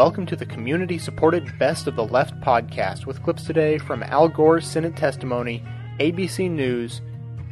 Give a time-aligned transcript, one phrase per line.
[0.00, 4.30] Welcome to the community supported Best of the Left podcast with clips today from Al
[4.30, 5.62] Gore's Senate testimony,
[5.98, 7.02] ABC News,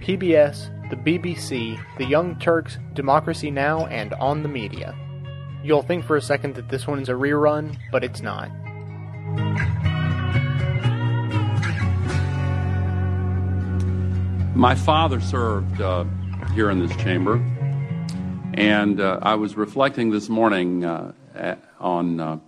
[0.00, 4.96] PBS, the BBC, The Young Turks, Democracy Now!, and On the Media.
[5.62, 8.48] You'll think for a second that this one's a rerun, but it's not.
[14.56, 16.06] My father served uh,
[16.54, 17.34] here in this chamber,
[18.54, 21.12] and uh, I was reflecting this morning uh,
[21.80, 22.38] on uh,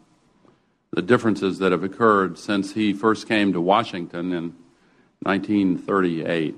[0.93, 4.55] the differences that have occurred since he first came to Washington in
[5.23, 6.57] 1938.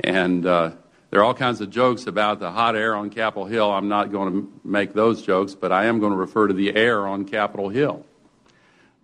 [0.00, 0.72] And uh,
[1.10, 3.70] there are all kinds of jokes about the hot air on Capitol Hill.
[3.70, 6.74] I'm not going to make those jokes, but I am going to refer to the
[6.74, 8.04] air on Capitol Hill.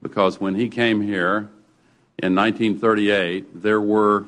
[0.03, 1.51] Because when he came here
[2.19, 4.27] in 1938, there were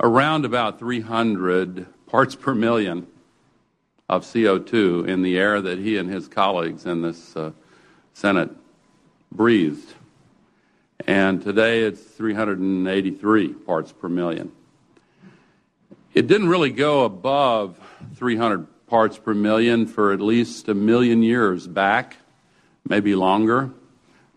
[0.00, 3.06] around about 300 parts per million
[4.08, 7.52] of CO2 in the air that he and his colleagues in this uh,
[8.12, 8.50] Senate
[9.32, 9.92] breathed.
[11.06, 14.52] And today it's 383 parts per million.
[16.12, 17.78] It didn't really go above
[18.14, 22.16] 300 parts per million for at least a million years back,
[22.88, 23.70] maybe longer.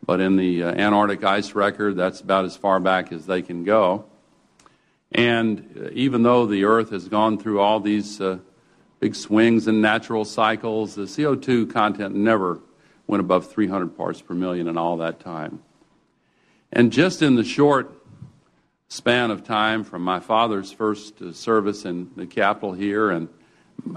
[0.06, 3.64] But in the uh, Antarctic ice record, that's about as far back as they can
[3.64, 4.06] go.
[5.12, 8.40] And uh, even though the Earth has gone through all these uh,
[9.00, 12.60] big swings in natural cycles, the CO2 content never
[13.06, 15.60] went above 300 parts per million in all that time.
[16.72, 17.94] And just in the short
[18.90, 23.30] span of time from my father's first uh, service in the Capitol here and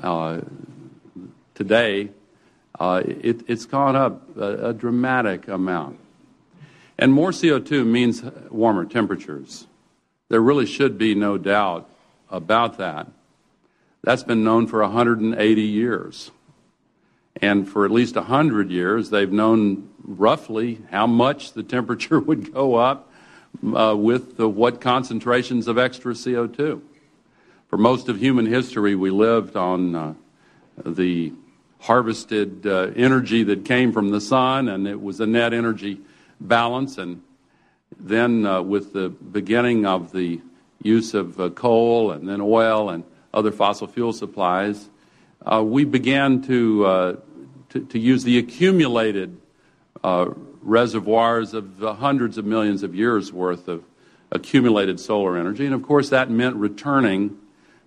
[0.03, 0.41] uh,
[1.55, 2.11] today,
[2.79, 5.99] uh, it, has gone up a, a dramatic amount.
[6.99, 9.67] And more CO2 means warmer temperatures.
[10.29, 11.89] There really should be no doubt
[12.31, 13.09] about that.
[14.03, 16.31] That's been known for 180 years.
[17.37, 22.77] And for at least 100 years, they've known roughly how much the temperature would go
[22.77, 23.13] up
[23.75, 26.81] uh, with the, what concentrations of extra CO2.
[27.69, 30.15] For most of human history, we lived on uh,
[30.85, 31.33] the
[31.81, 36.01] harvested uh, energy that came from the sun, and it was a net energy
[36.41, 36.99] balance.
[36.99, 37.23] And
[37.99, 40.41] then, uh, with the beginning of the
[40.83, 44.89] use of uh, coal and then oil and other fossil fuel supplies,
[45.45, 47.17] uh, we began to, uh,
[47.71, 49.41] to, to, use the accumulated
[50.03, 50.27] uh,
[50.63, 53.85] reservoirs of hundreds of millions of years worth of
[54.31, 55.65] accumulated solar energy.
[55.65, 57.37] And of course, that meant returning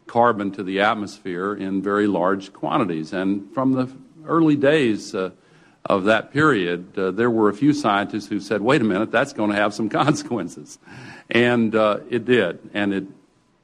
[0.08, 3.14] carbon to the atmosphere in very large quantities.
[3.14, 3.90] And from the
[4.26, 5.32] early days uh,
[5.86, 9.34] of that period, uh, there were a few scientists who said, wait a minute, that's
[9.34, 10.80] going to have some consequences.
[11.30, 12.60] And uh, it did.
[12.74, 13.06] And it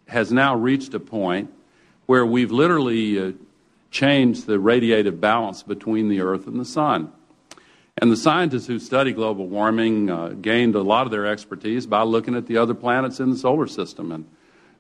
[0.07, 1.51] has now reached a point
[2.09, 3.31] where we've literally uh,
[3.92, 7.12] changed the radiative balance between the Earth and the Sun.
[8.00, 12.02] And the scientists who study global warming uh, gained a lot of their expertise by
[12.02, 14.12] looking at the other planets in the solar system.
[14.12, 14.28] And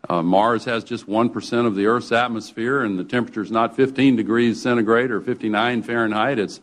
[0.09, 4.15] uh, Mars has just 1% of the Earth's atmosphere, and the temperature is not 15
[4.15, 6.39] degrees centigrade or 59 Fahrenheit.
[6.39, 6.61] It's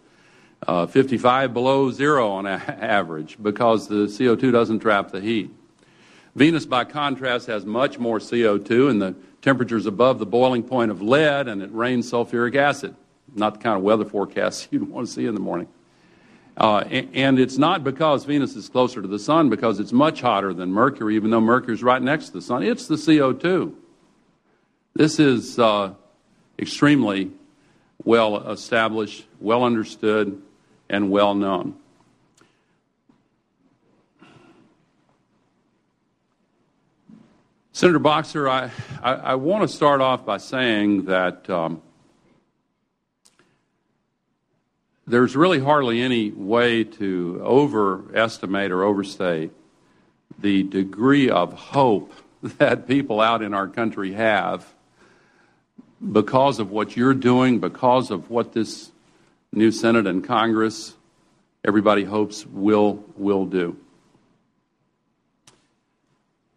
[0.66, 5.48] uh, 55 below zero on average because the CO2 doesn't trap the heat.
[6.34, 9.14] Venus, by contrast, has much more CO2, and the
[9.46, 12.92] temperatures above the boiling point of lead, and it rains sulfuric acid.
[13.32, 15.68] Not the kind of weather forecast you'd want to see in the morning.
[16.56, 20.52] Uh, and it's not because Venus is closer to the sun, because it's much hotter
[20.52, 22.64] than Mercury, even though Mercury's right next to the sun.
[22.64, 23.72] It's the CO2.
[24.94, 25.94] This is uh,
[26.58, 27.30] extremely
[28.02, 30.42] well established, well understood,
[30.88, 31.76] and well known.
[37.76, 38.70] Senator Boxer, I,
[39.02, 41.82] I, I want to start off by saying that um,
[45.06, 49.50] there's really hardly any way to overestimate or overstate
[50.38, 52.14] the degree of hope
[52.56, 54.66] that people out in our country have
[56.10, 58.90] because of what you're doing, because of what this
[59.52, 60.94] new Senate and Congress,
[61.62, 63.76] everybody hopes will, will do.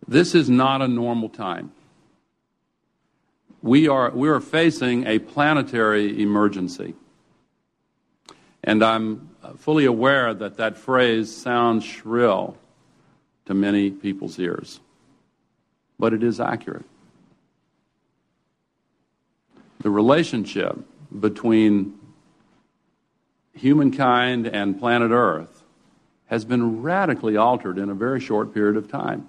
[0.10, 1.72] This is not a normal time.
[3.62, 6.96] We are, we are facing a planetary emergency.
[8.64, 12.58] And I'm fully aware that that phrase sounds shrill
[13.46, 14.80] to many people's ears,
[16.00, 16.86] but it is accurate.
[19.82, 20.76] The relationship
[21.20, 22.00] between
[23.54, 25.62] humankind and planet Earth
[26.26, 29.28] has been radically altered in a very short period of time.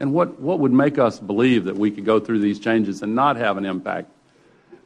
[0.00, 3.14] And what, what would make us believe that we could go through these changes and
[3.14, 4.10] not have an impact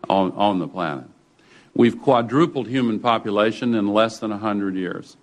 [0.08, 1.06] on, on the planet?
[1.74, 5.16] We've quadrupled human population in less than 100 years,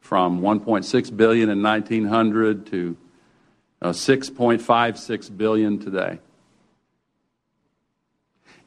[0.00, 2.96] from 1.6 billion in 1900 to
[3.82, 6.18] uh, 6.56 billion today.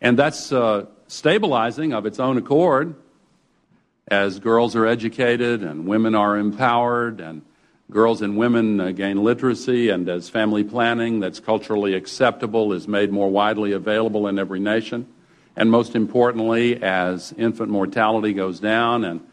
[0.01, 2.95] And that's uh, stabilizing of its own accord
[4.07, 7.41] as girls are educated and women are empowered and
[7.91, 13.11] girls and women uh, gain literacy and as family planning that's culturally acceptable is made
[13.11, 15.07] more widely available in every nation.
[15.55, 19.27] And most importantly, as infant mortality goes down and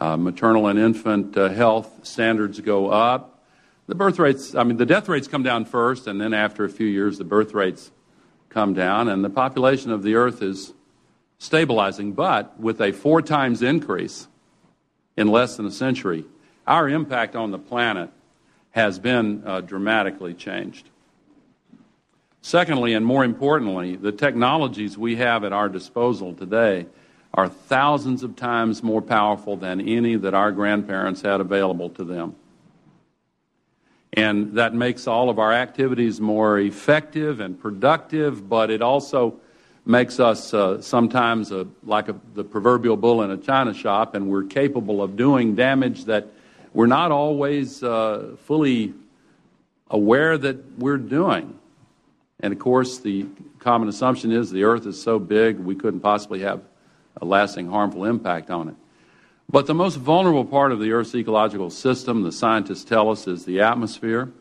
[0.00, 3.44] uh, maternal and infant uh, health standards go up,
[3.86, 6.68] the birth rates, I mean, the death rates come down first, and then after a
[6.68, 7.90] few years, the birth rates
[8.48, 10.72] come down, and the population of the earth is
[11.38, 12.12] stabilizing.
[12.12, 14.28] But with a four times increase
[15.16, 16.24] in less than a century,
[16.66, 18.10] our impact on the planet
[18.70, 20.88] has been uh, dramatically changed.
[22.40, 26.86] Secondly, and more importantly, the technologies we have at our disposal today
[27.34, 32.34] are thousands of times more powerful than any that our grandparents had available to them.
[34.14, 39.40] And that makes all of our activities more effective and productive, but it also
[39.86, 44.28] makes us uh, sometimes a, like a, the proverbial bull in a china shop, and
[44.28, 46.26] we're capable of doing damage that
[46.74, 48.94] we're not always uh, fully
[49.90, 51.58] aware that we're doing.
[52.40, 53.26] And of course, the
[53.58, 56.62] common assumption is the earth is so big we couldn't possibly have
[57.20, 58.74] a lasting harmful impact on it.
[59.48, 63.44] But the most vulnerable part of the Earth's ecological system, the scientists tell us, is
[63.44, 64.32] the atmosphere.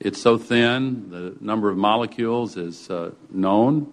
[0.00, 3.92] It's so thin, the number of molecules is uh, known.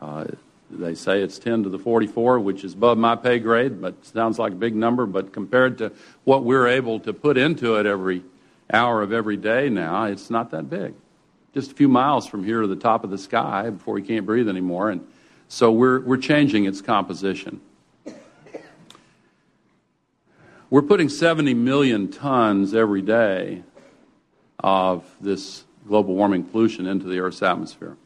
[0.00, 0.26] Uh,
[0.70, 4.38] they say it's 10 to the 44, which is above my pay grade, but sounds
[4.38, 5.06] like a big number.
[5.06, 5.92] But compared to
[6.24, 8.22] what we're able to put into it every
[8.72, 10.94] hour of every day now, it's not that big.
[11.54, 14.26] Just a few miles from here to the top of the sky before we can't
[14.26, 14.90] breathe anymore.
[14.90, 15.06] And
[15.48, 17.60] so we're, we're changing its composition.
[20.70, 23.62] We're putting 70 million tons every day
[24.60, 27.96] of this global warming pollution into the Earth's atmosphere.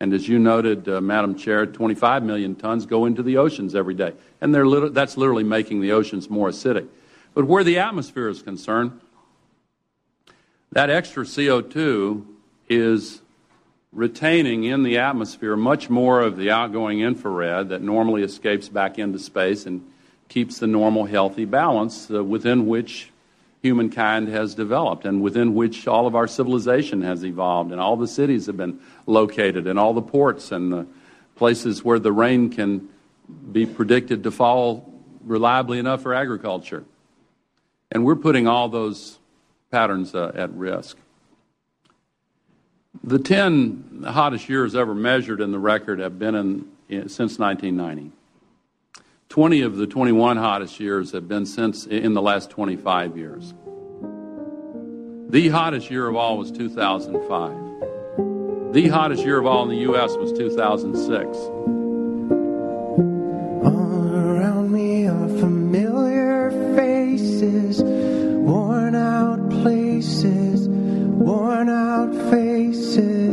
[0.00, 3.94] And as you noted, uh, Madam Chair, 25 million tons go into the oceans every
[3.94, 4.12] day.
[4.40, 6.86] And lit- that's literally making the oceans more acidic.
[7.34, 9.00] But where the atmosphere is concerned,
[10.72, 12.24] that extra CO2
[12.68, 13.22] is
[13.92, 19.18] retaining in the atmosphere much more of the outgoing infrared that normally escapes back into
[19.18, 19.84] space and
[20.28, 23.10] keeps the normal healthy balance uh, within which
[23.62, 28.06] humankind has developed and within which all of our civilization has evolved and all the
[28.06, 30.86] cities have been located and all the ports and the
[31.34, 32.88] places where the rain can
[33.52, 34.92] be predicted to fall
[35.24, 36.84] reliably enough for agriculture.
[37.90, 39.18] And we're putting all those
[39.70, 40.96] patterns uh, at risk.
[43.04, 48.12] The 10 hottest years ever measured in the record have been in, in, since 1990.
[49.28, 53.52] 20 of the 21 hottest years have been since in the last 25 years.
[55.28, 58.72] The hottest year of all was 2005.
[58.72, 60.16] The hottest year of all in the U.S.
[60.16, 61.36] was 2006.
[63.66, 73.27] All around me are familiar faces, worn out places, worn out faces,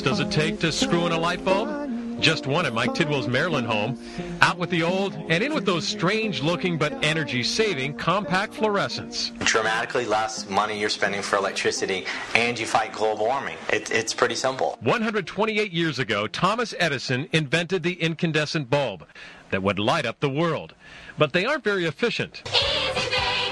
[0.00, 2.20] does it take to screw in a light bulb?
[2.20, 3.98] Just one at Mike Tidwell's Maryland home.
[4.40, 9.36] Out with the old and in with those strange looking but energy saving compact fluorescents.
[9.44, 12.06] dramatically less money you're spending for electricity
[12.36, 13.56] and you fight global warming.
[13.70, 14.78] It, it's pretty simple.
[14.80, 19.04] 128 years ago, Thomas Edison invented the incandescent bulb
[19.50, 20.74] that would light up the world.
[21.18, 22.42] But they aren't very efficient.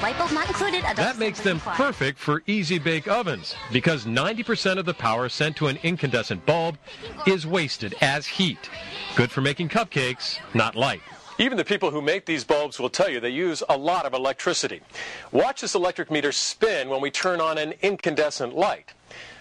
[0.03, 0.83] Light bulb not included.
[0.97, 5.67] That makes them perfect for easy bake ovens because 90% of the power sent to
[5.67, 6.79] an incandescent bulb
[7.27, 8.71] is wasted as heat.
[9.15, 11.03] Good for making cupcakes, not light.
[11.39, 14.15] Even the people who make these bulbs will tell you they use a lot of
[14.15, 14.81] electricity.
[15.33, 18.95] Watch this electric meter spin when we turn on an incandescent light.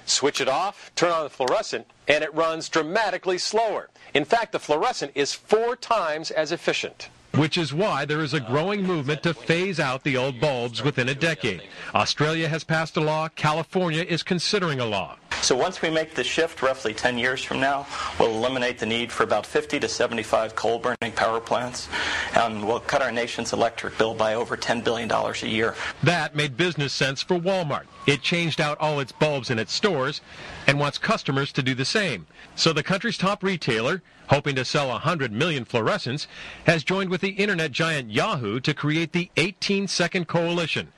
[0.06, 3.90] Switch it off, turn on the fluorescent, and it runs dramatically slower.
[4.14, 7.10] In fact, the fluorescent is four times as efficient.
[7.36, 11.10] Which is why there is a growing movement to phase out the old bulbs within
[11.10, 11.62] a decade.
[11.94, 15.19] Australia has passed a law, California is considering a law.
[15.42, 17.88] So once we make the shift, roughly 10 years from now,
[18.20, 21.88] we'll eliminate the need for about 50 to 75 coal-burning power plants,
[22.36, 25.76] and we'll cut our nation's electric bill by over $10 billion a year.
[26.04, 27.86] That made business sense for Walmart.
[28.06, 30.22] It changed out all its bulbs in its stores
[30.68, 32.28] and wants customers to do the same.
[32.56, 36.28] So the country's top retailer, hoping to sell 100 million fluorescents,
[36.66, 40.92] has joined with the internet giant Yahoo to create the 18 Second Coalition,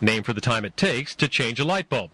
[0.00, 2.10] named for the time it takes to change a light bulb.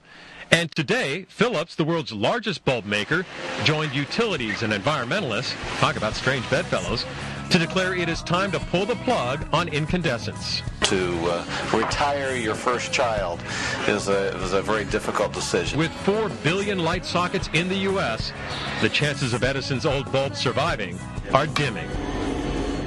[0.50, 3.25] And today, Philips, the world's largest bulb maker,
[3.64, 7.07] joined utilities and environmentalists, talk about strange bedfellows,
[7.50, 10.62] to declare it is time to pull the plug on incandescents.
[10.83, 13.40] To uh, retire your first child
[13.87, 15.78] is a, is a very difficult decision.
[15.78, 18.33] With 4 billion light sockets in the U.S.,
[18.80, 20.99] the chances of Edison's old bulb surviving
[21.33, 21.88] are dimming.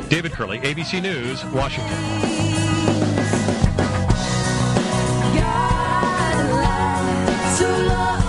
[0.10, 2.52] David Curley, ABC News, Washington.
[7.53, 8.22] To love.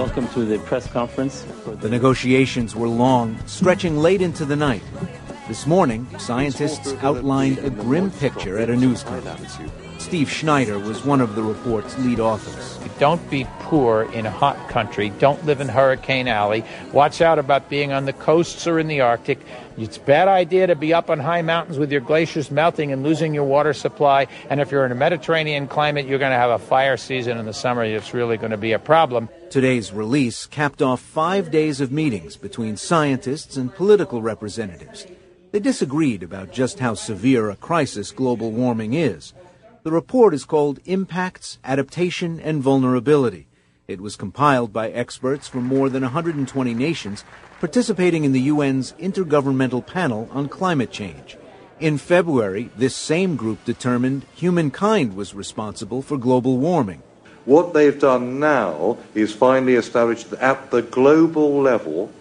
[0.00, 1.44] Welcome to the press conference.
[1.66, 4.82] The negotiations were long, stretching late into the night.
[5.46, 9.58] This morning, scientists outlined a grim picture at a news conference.
[9.98, 12.78] Steve Schneider was one of the report's lead authors.
[12.98, 15.10] Don't be poor in a hot country.
[15.18, 16.64] Don't live in Hurricane Alley.
[16.94, 19.38] Watch out about being on the coasts or in the Arctic.
[19.76, 23.02] It's a bad idea to be up on high mountains with your glaciers melting and
[23.02, 24.28] losing your water supply.
[24.48, 27.44] And if you're in a Mediterranean climate, you're going to have a fire season in
[27.44, 27.84] the summer.
[27.84, 29.28] It's really going to be a problem.
[29.50, 35.08] Today's release capped off five days of meetings between scientists and political representatives.
[35.50, 39.34] They disagreed about just how severe a crisis global warming is.
[39.82, 43.48] The report is called Impacts, Adaptation, and Vulnerability.
[43.88, 47.24] It was compiled by experts from more than 120 nations
[47.58, 51.36] participating in the UN's Intergovernmental Panel on Climate Change.
[51.80, 57.02] In February, this same group determined humankind was responsible for global warming.
[57.44, 62.12] What they've done now is finally established that at the global level,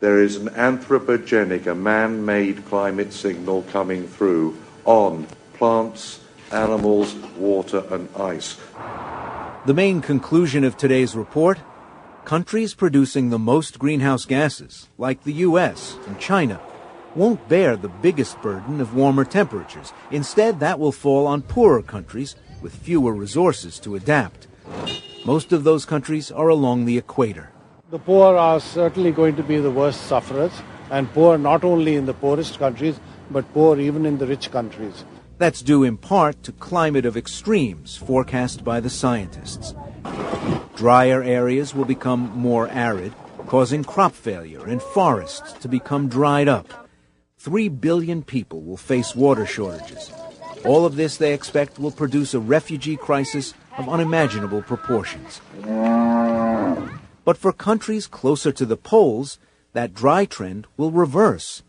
[0.00, 7.84] there is an anthropogenic, a man made climate signal coming through on plants, animals, water,
[7.90, 8.56] and ice.
[9.66, 11.58] The main conclusion of today's report
[12.24, 15.96] countries producing the most greenhouse gases, like the U.S.
[16.06, 16.60] and China,
[17.14, 19.92] won't bear the biggest burden of warmer temperatures.
[20.10, 24.46] Instead, that will fall on poorer countries with fewer resources to adapt.
[25.24, 27.50] Most of those countries are along the equator.
[27.90, 30.52] The poor are certainly going to be the worst sufferers,
[30.90, 32.98] and poor not only in the poorest countries,
[33.30, 35.04] but poor even in the rich countries.
[35.38, 39.74] That's due in part to climate of extremes forecast by the scientists.
[40.76, 43.14] Drier areas will become more arid,
[43.46, 46.88] causing crop failure and forests to become dried up.
[47.38, 50.12] Three billion people will face water shortages.
[50.64, 55.40] All of this, they expect, will produce a refugee crisis of unimaginable proportions.
[57.24, 59.38] But for countries closer to the poles,
[59.72, 61.62] that dry trend will reverse.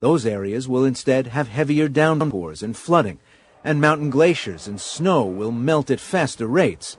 [0.00, 3.18] Those areas will instead have heavier downpours and flooding,
[3.62, 6.98] and mountain glaciers and snow will melt at faster rates.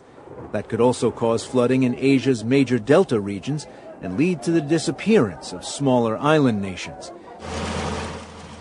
[0.51, 3.67] That could also cause flooding in Asia's major delta regions
[4.01, 7.11] and lead to the disappearance of smaller island nations.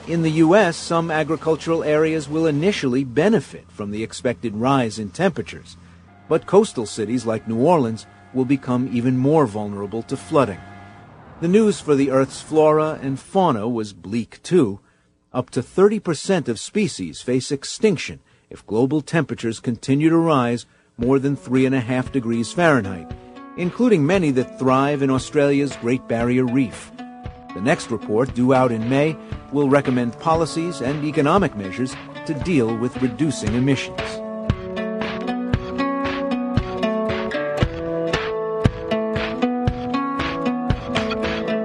[0.06, 5.78] In the U.S., some agricultural areas will initially benefit from the expected rise in temperatures,
[6.28, 10.61] but coastal cities like New Orleans will become even more vulnerable to flooding.
[11.40, 14.81] The news for the Earth's flora and fauna was bleak too.
[15.33, 20.66] Up to 30% of species face extinction if global temperatures continue to rise
[20.97, 23.11] more than 3.5 degrees Fahrenheit,
[23.57, 26.93] including many that thrive in Australia's Great Barrier Reef.
[27.54, 29.16] The next report, due out in May,
[29.52, 31.95] will recommend policies and economic measures
[32.26, 34.24] to deal with reducing emissions.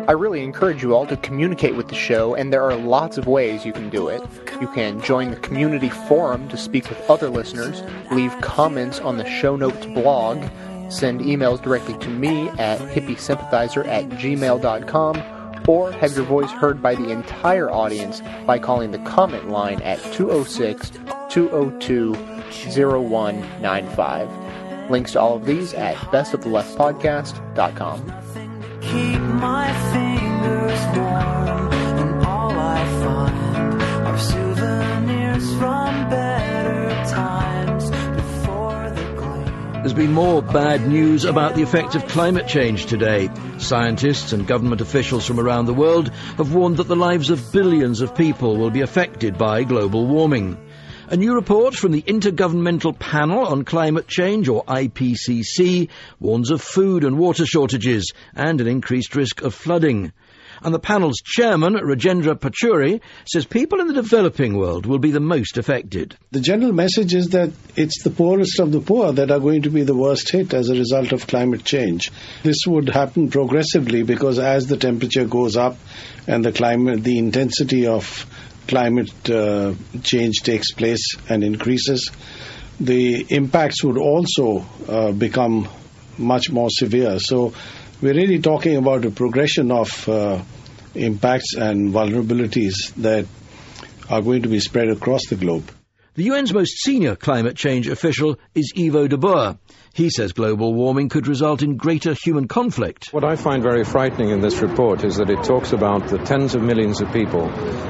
[0.09, 3.27] I really encourage you all to communicate with the show, and there are lots of
[3.27, 4.23] ways you can do it.
[4.59, 9.29] You can join the community forum to speak with other listeners, leave comments on the
[9.29, 10.41] show notes blog,
[10.89, 15.21] send emails directly to me at hippiesympathizer at gmail.com,
[15.67, 19.99] or have your voice heard by the entire audience by calling the comment line at
[20.13, 20.89] 206
[21.29, 24.89] 202 0195.
[24.89, 28.13] Links to all of these at bestoftheleftpodcast.com.
[28.81, 29.28] Keep
[39.89, 43.29] There's been more bad news about the effect of climate change today.
[43.59, 48.01] Scientists and government officials from around the world have warned that the lives of billions
[48.01, 50.57] of people will be affected by global warming.
[51.11, 55.89] A new report from the Intergovernmental Panel on Climate Change, or IPCC,
[56.19, 60.13] warns of food and water shortages and an increased risk of flooding.
[60.61, 65.19] And the panel's chairman, Rajendra Pachauri, says people in the developing world will be the
[65.19, 66.15] most affected.
[66.29, 69.71] The general message is that it's the poorest of the poor that are going to
[69.71, 72.11] be the worst hit as a result of climate change.
[72.43, 75.75] This would happen progressively because as the temperature goes up
[76.27, 78.27] and the climate, the intensity of
[78.69, 79.73] climate uh,
[80.03, 82.11] change takes place and increases,
[82.79, 85.67] the impacts would also uh, become
[86.17, 87.19] much more severe.
[87.19, 87.53] So
[87.99, 90.41] we're really talking about a progression of uh,
[90.95, 93.25] impacts and vulnerabilities that
[94.09, 95.71] are going to be spread across the globe.
[96.15, 99.57] The UN's most senior climate change official is Yvo de Boer.
[99.99, 103.09] He says global warming could result in greater human conflict.
[103.11, 106.55] What I find very frightening in this report is that it talks about the tens
[106.55, 107.49] of millions of people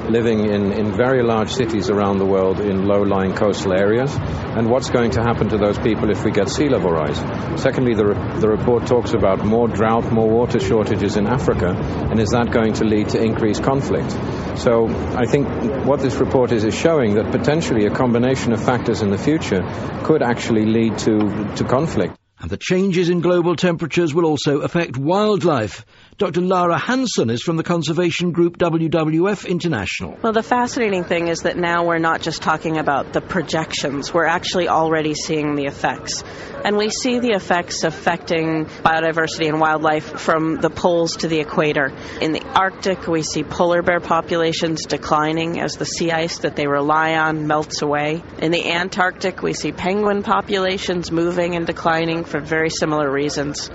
[0.09, 4.11] living in, in very large cities around the world in low-lying coastal areas
[4.57, 7.19] and what's going to happen to those people if we get sea level rise.
[7.61, 11.75] Secondly, the, re- the report talks about more drought, more water shortages in Africa,
[12.09, 14.09] and is that going to lead to increased conflict?
[14.57, 15.47] So I think
[15.85, 19.61] what this report is is showing that potentially a combination of factors in the future
[20.03, 21.19] could actually lead to,
[21.57, 21.98] to conflict.
[22.41, 25.85] And the changes in global temperatures will also affect wildlife.
[26.17, 26.39] Dr.
[26.41, 30.17] Lara Hansen is from the conservation group WWF International.
[30.21, 34.25] Well, the fascinating thing is that now we're not just talking about the projections, we're
[34.25, 36.23] actually already seeing the effects.
[36.63, 41.93] And we see the effects affecting biodiversity and wildlife from the poles to the equator.
[42.21, 46.67] In the Arctic, we see polar bear populations declining as the sea ice that they
[46.67, 48.21] rely on melts away.
[48.41, 53.69] In the Antarctic, we see penguin populations moving and declining for very similar reasons.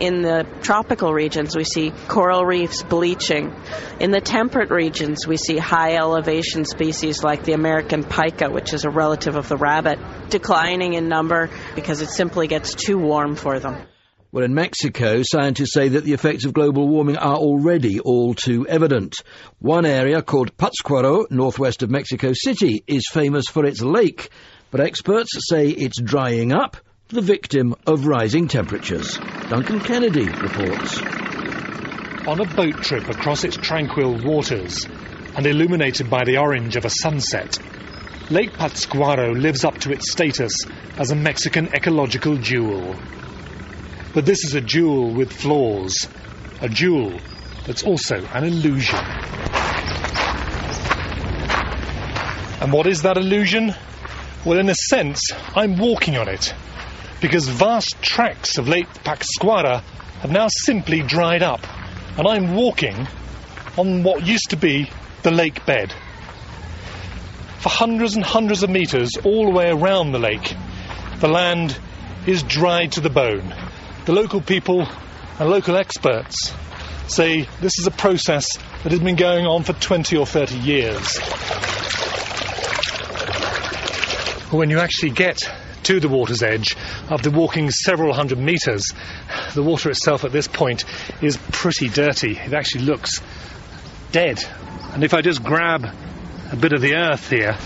[0.00, 3.54] In the tropical regions, we see coral reefs bleaching.
[4.00, 8.86] In the temperate regions, we see high elevation species like the American pika, which is
[8.86, 9.98] a relative of the rabbit,
[10.30, 13.76] declining in number because it simply gets too warm for them.
[14.32, 18.66] Well, in Mexico, scientists say that the effects of global warming are already all too
[18.66, 19.16] evident.
[19.58, 24.30] One area called Pátzcuaro, northwest of Mexico City, is famous for its lake,
[24.70, 26.78] but experts say it's drying up
[27.10, 29.18] the victim of rising temperatures.
[29.48, 31.00] Duncan Kennedy reports.
[32.28, 34.86] On a boat trip across its tranquil waters
[35.34, 37.58] and illuminated by the orange of a sunset,
[38.30, 40.52] Lake Pátzcuaro lives up to its status
[40.98, 42.94] as a Mexican ecological jewel.
[44.14, 46.06] But this is a jewel with flaws,
[46.60, 47.18] a jewel
[47.66, 49.00] that's also an illusion.
[52.60, 53.74] And what is that illusion?
[54.44, 56.54] Well, in a sense, I'm walking on it
[57.20, 59.82] because vast tracts of Lake Pátzcuaro
[60.20, 61.60] have now simply dried up,
[62.18, 63.06] and I'm walking
[63.76, 64.90] on what used to be
[65.22, 65.92] the lake bed.
[67.60, 70.54] For hundreds and hundreds of metres all the way around the lake,
[71.18, 71.78] the land
[72.26, 73.54] is dried to the bone.
[74.06, 74.86] The local people
[75.38, 76.52] and local experts
[77.06, 78.46] say this is a process
[78.82, 81.18] that has been going on for 20 or 30 years.
[84.50, 85.48] When you actually get
[85.84, 86.76] to the water's edge,
[87.10, 88.92] after walking several hundred metres,
[89.54, 90.84] the water itself at this point
[91.22, 92.36] is pretty dirty.
[92.38, 93.20] It actually looks
[94.12, 94.44] dead.
[94.92, 95.86] And if I just grab
[96.52, 97.56] a bit of the earth here,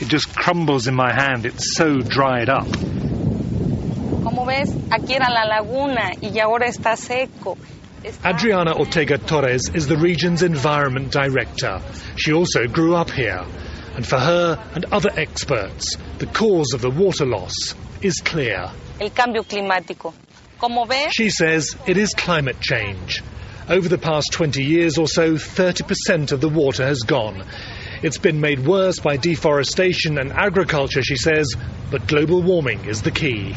[0.00, 1.46] it just crumbles in my hand.
[1.46, 2.66] It's so dried up.
[4.22, 7.56] Como ves, aquí era la laguna y ahora está seco.
[8.22, 11.80] Adriana Ortega Torres is the region's environment director.
[12.16, 13.44] She also grew up here.
[13.94, 17.54] And for her and other experts, the cause of the water loss
[18.02, 18.70] is clear.
[19.00, 20.12] El cambio climático.
[20.58, 23.22] Como ves, She says it is climate change.
[23.68, 27.44] Over the past 20 years or so, 30% of the water has gone.
[28.02, 31.54] It's been made worse by deforestation and agriculture, she says,
[31.90, 33.52] but global warming is the key.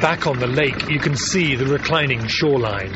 [0.00, 2.92] Back on the lake, you can see the reclining shoreline.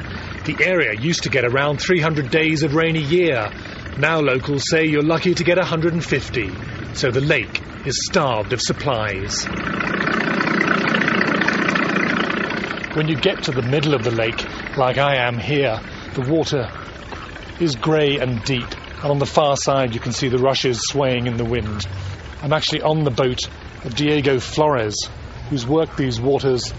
[0.49, 3.51] The area used to get around 300 days of rain a year.
[3.99, 6.51] Now locals say you're lucky to get 150.
[6.95, 9.47] So the lake is starved of supplies.
[12.95, 14.43] when you get to the middle of the lake,
[14.79, 15.83] like I am here,
[16.15, 16.71] the water
[17.61, 18.73] is grey and deep.
[19.03, 21.87] And on the far side, you can see the rushes swaying in the wind.
[22.41, 23.41] I'm actually on the boat
[23.85, 24.97] of Diego Flores,
[25.51, 26.73] who's worked these waters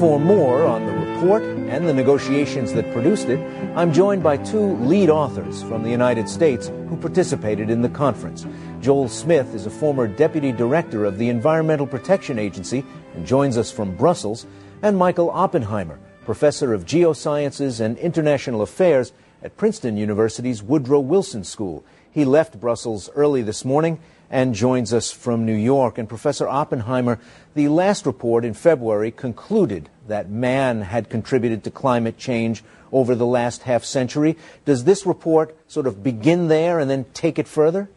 [0.00, 3.38] For more on the report and the negotiations that produced it,
[3.76, 8.46] I'm joined by two lead authors from the United States who participated in the conference.
[8.80, 12.82] Joel Smith is a former deputy director of the Environmental Protection Agency
[13.14, 14.46] and joins us from Brussels,
[14.80, 21.84] and Michael Oppenheimer, professor of geosciences and international affairs at Princeton University's Woodrow Wilson School.
[22.10, 24.00] He left Brussels early this morning
[24.30, 25.98] and joins us from New York.
[25.98, 27.18] And Professor Oppenheimer,
[27.54, 32.62] the last report in February concluded that man had contributed to climate change
[32.92, 34.36] over the last half century.
[34.64, 37.88] Does this report sort of begin there and then take it further?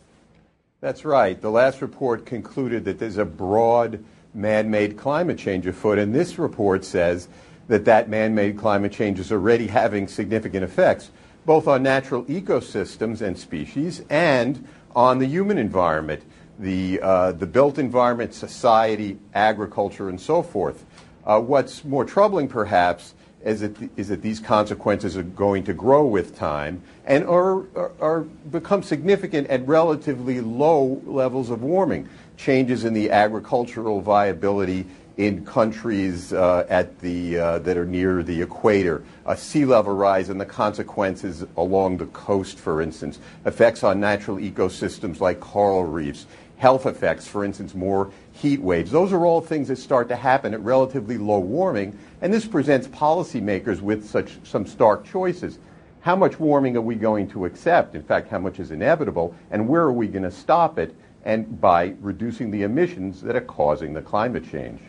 [0.82, 1.40] That's right.
[1.40, 6.38] The last report concluded that there's a broad man made climate change afoot, and this
[6.38, 7.28] report says
[7.68, 11.12] that that man made climate change is already having significant effects
[11.46, 16.24] both on natural ecosystems and species and on the human environment,
[16.60, 20.86] the, uh, the built environment, society, agriculture, and so forth.
[21.26, 25.74] Uh, what's more troubling, perhaps, is that, th- is that these consequences are going to
[25.74, 32.08] grow with time and are, are, are become significant at relatively low levels of warming.
[32.38, 34.86] Changes in the agricultural viability
[35.18, 40.30] in countries uh, at the, uh, that are near the equator, a sea level rise
[40.30, 46.26] and the consequences along the coast, for instance, effects on natural ecosystems like coral reefs,
[46.58, 48.90] health effects, for instance, more heat waves.
[48.90, 52.88] Those are all things that start to happen at relatively low warming, and this presents
[52.88, 55.60] policymakers with such some stark choices.
[56.02, 57.96] How much warming are we going to accept?
[57.96, 60.96] In fact, how much is inevitable, and where are we going to stop it?
[61.24, 64.82] And by reducing the emissions that are causing the climate change.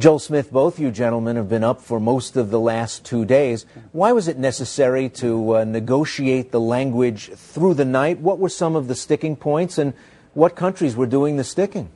[0.00, 3.66] Joel Smith, both you gentlemen have been up for most of the last two days.
[3.92, 8.18] Why was it necessary to uh, negotiate the language through the night?
[8.18, 9.92] What were some of the sticking points, and
[10.32, 11.90] what countries were doing the sticking?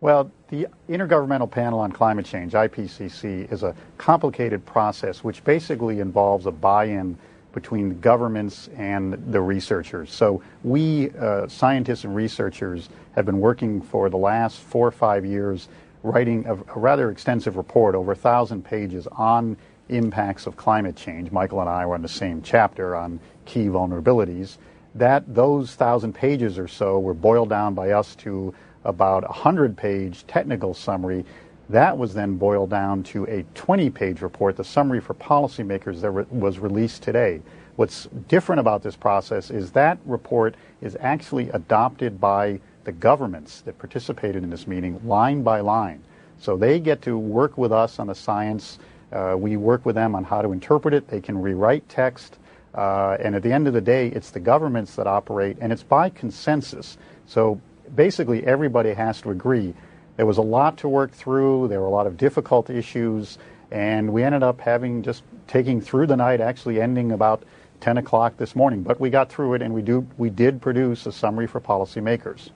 [0.00, 6.46] Well, the Intergovernmental Panel on Climate Change, IPCC, is a complicated process which basically involves
[6.46, 7.16] a buy in
[7.52, 10.12] between governments and the researchers.
[10.12, 15.24] So, we, uh, scientists and researchers, have been working for the last four or five
[15.24, 15.68] years
[16.04, 19.56] writing a, a rather extensive report, over a thousand pages, on
[19.88, 21.32] impacts of climate change.
[21.32, 24.58] Michael and I were on the same chapter on key vulnerabilities.
[24.94, 29.76] That those thousand pages or so were boiled down by us to about a hundred
[29.76, 31.24] page technical summary.
[31.70, 36.10] That was then boiled down to a 20 page report, the summary for policymakers that
[36.10, 37.40] re- was released today.
[37.76, 43.78] What's different about this process is that report is actually adopted by the governments that
[43.78, 46.02] participated in this meeting line by line.
[46.38, 48.78] So they get to work with us on the science.
[49.12, 51.08] Uh, we work with them on how to interpret it.
[51.08, 52.38] They can rewrite text.
[52.74, 55.84] Uh, and at the end of the day, it's the governments that operate, and it's
[55.84, 56.98] by consensus.
[57.26, 57.60] So
[57.94, 59.74] basically, everybody has to agree.
[60.16, 61.68] There was a lot to work through.
[61.68, 63.38] There were a lot of difficult issues,
[63.70, 67.44] and we ended up having just taking through the night, actually ending about
[67.80, 68.82] 10 o'clock this morning.
[68.82, 72.50] But we got through it, and we do we did produce a summary for policymakers.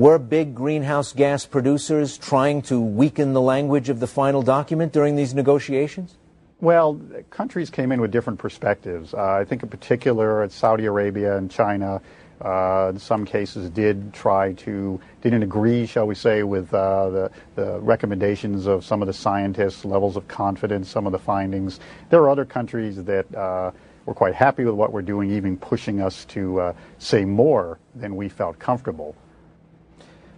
[0.00, 5.14] Were big greenhouse gas producers trying to weaken the language of the final document during
[5.14, 6.14] these negotiations?
[6.58, 9.12] Well, countries came in with different perspectives.
[9.12, 12.00] Uh, I think in particular Saudi Arabia and China
[12.40, 17.30] uh, in some cases did try to didn't agree, shall we say, with uh, the,
[17.56, 21.78] the recommendations of some of the scientists, levels of confidence, some of the findings.
[22.08, 23.70] There are other countries that uh,
[24.06, 28.16] were quite happy with what we're doing, even pushing us to uh, say more than
[28.16, 29.14] we felt comfortable.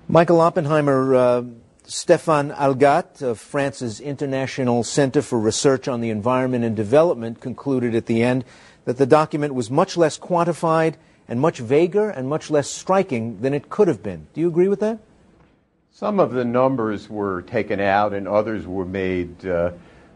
[0.09, 1.43] Michael Oppenheimer, uh,
[1.85, 8.07] Stéphane Hallegatte of France's International Center for Research on the Environment and Development concluded at
[8.07, 8.45] the end
[8.85, 10.95] that the document was much less quantified
[11.29, 14.27] and much vaguer and much less striking than it could have been.
[14.35, 14.99] Do you agree with that?
[15.93, 19.71] Some of the numbers were taken out and others were made uh,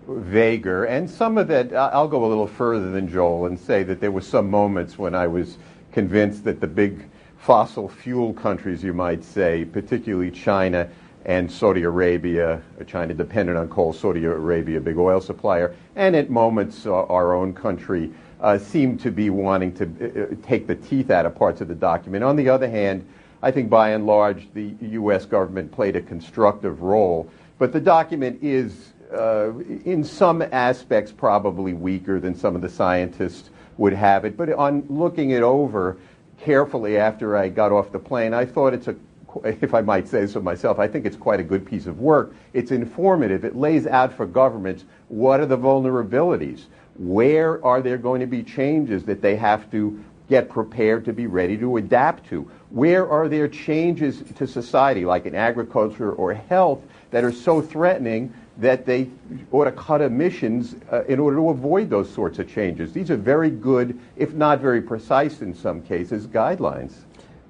[0.09, 0.85] vaguer.
[0.85, 4.11] And some of that, I'll go a little further than Joel and say that there
[4.11, 5.59] were some moments when I was
[5.93, 7.09] convinced that the big
[7.47, 10.89] fossil fuel countries, you might say, particularly China
[11.27, 16.87] and Saudi Arabia, China dependent on coal, Saudi Arabia, big oil supplier, and at moments
[16.87, 21.25] uh, our own country uh, seem to be wanting to uh, take the teeth out
[21.25, 22.25] of parts of the document.
[22.25, 23.07] On the other hand,
[23.41, 25.25] I think by and large the U.S.
[25.25, 32.19] government played a constructive role, but the document is, uh, in some aspects, probably weaker
[32.19, 34.37] than some of the scientists would have it.
[34.37, 35.97] But on looking it over
[36.41, 38.97] carefully after I got off the plane, I thought it's a
[39.45, 42.35] if I might say so myself, I think it's quite a good piece of work.
[42.55, 43.45] It's informative.
[43.45, 46.65] It lays out for governments what are the vulnerabilities
[46.99, 51.27] where are there going to be changes that they have to get prepared to be
[51.27, 52.51] ready to adapt to?
[52.71, 58.35] Where are there changes to society, like in agriculture or health, that are so threatening
[58.59, 59.11] that they
[59.53, 62.93] ought to cut emissions uh, in order to avoid those sorts of changes?
[62.93, 66.93] These are very good, if not very precise in some cases, guidelines.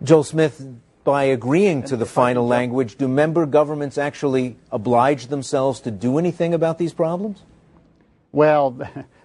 [0.02, 0.66] Joel Smith,
[1.04, 6.52] by agreeing to the final language, do member governments actually oblige themselves to do anything
[6.52, 7.42] about these problems?
[8.32, 8.78] Well,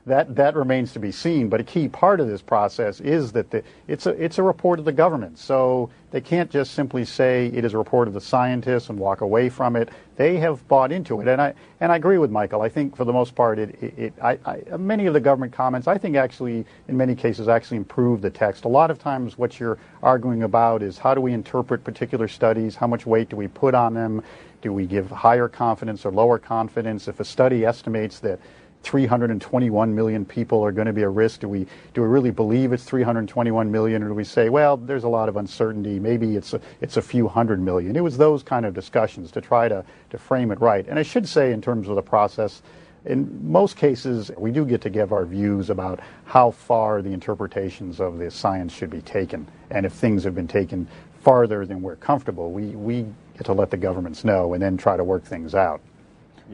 [0.05, 1.49] that that remains to be seen.
[1.49, 4.79] But a key part of this process is that the, it's a it's a report
[4.79, 8.21] of the government, so they can't just simply say it is a report of the
[8.21, 9.89] scientists and walk away from it.
[10.15, 12.61] They have bought into it, and I and I agree with Michael.
[12.61, 15.53] I think for the most part, it, it, it I, I, many of the government
[15.53, 18.65] comments, I think actually in many cases actually improve the text.
[18.65, 22.75] A lot of times, what you're arguing about is how do we interpret particular studies,
[22.75, 24.23] how much weight do we put on them,
[24.61, 27.07] do we give higher confidence or lower confidence?
[27.07, 28.39] If a study estimates that
[28.83, 31.41] 321 million people are going to be at risk?
[31.41, 35.03] Do we do we really believe it's 321 million, or do we say, well, there's
[35.03, 37.95] a lot of uncertainty, maybe it's a, it's a few hundred million?
[37.95, 40.87] It was those kind of discussions to try to to frame it right.
[40.87, 42.61] And I should say, in terms of the process,
[43.05, 47.99] in most cases, we do get to give our views about how far the interpretations
[47.99, 50.87] of the science should be taken, and if things have been taken
[51.21, 53.05] farther than we're comfortable, we we
[53.37, 55.81] get to let the governments know and then try to work things out.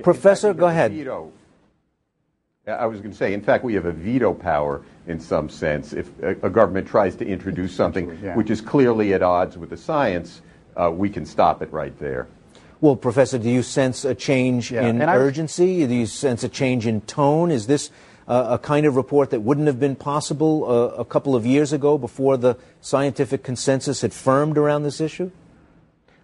[0.04, 0.92] Professor, go ahead.
[0.92, 1.32] Veto
[2.68, 5.94] I was going to say, in fact, we have a veto power in some sense.
[5.94, 8.36] If a, a government tries to introduce something yeah.
[8.36, 10.42] which is clearly at odds with the science,
[10.76, 12.28] uh, we can stop it right there.
[12.82, 15.88] Well, Professor, do you sense a change Yeah, in and I- urgency?
[15.88, 17.52] Do you sense a change in tone?
[17.52, 17.90] Is this
[18.28, 21.72] uh, a kind of report that wouldn't have been possible uh, a couple of years
[21.72, 25.32] ago before the scientific consensus had firmed around this issue?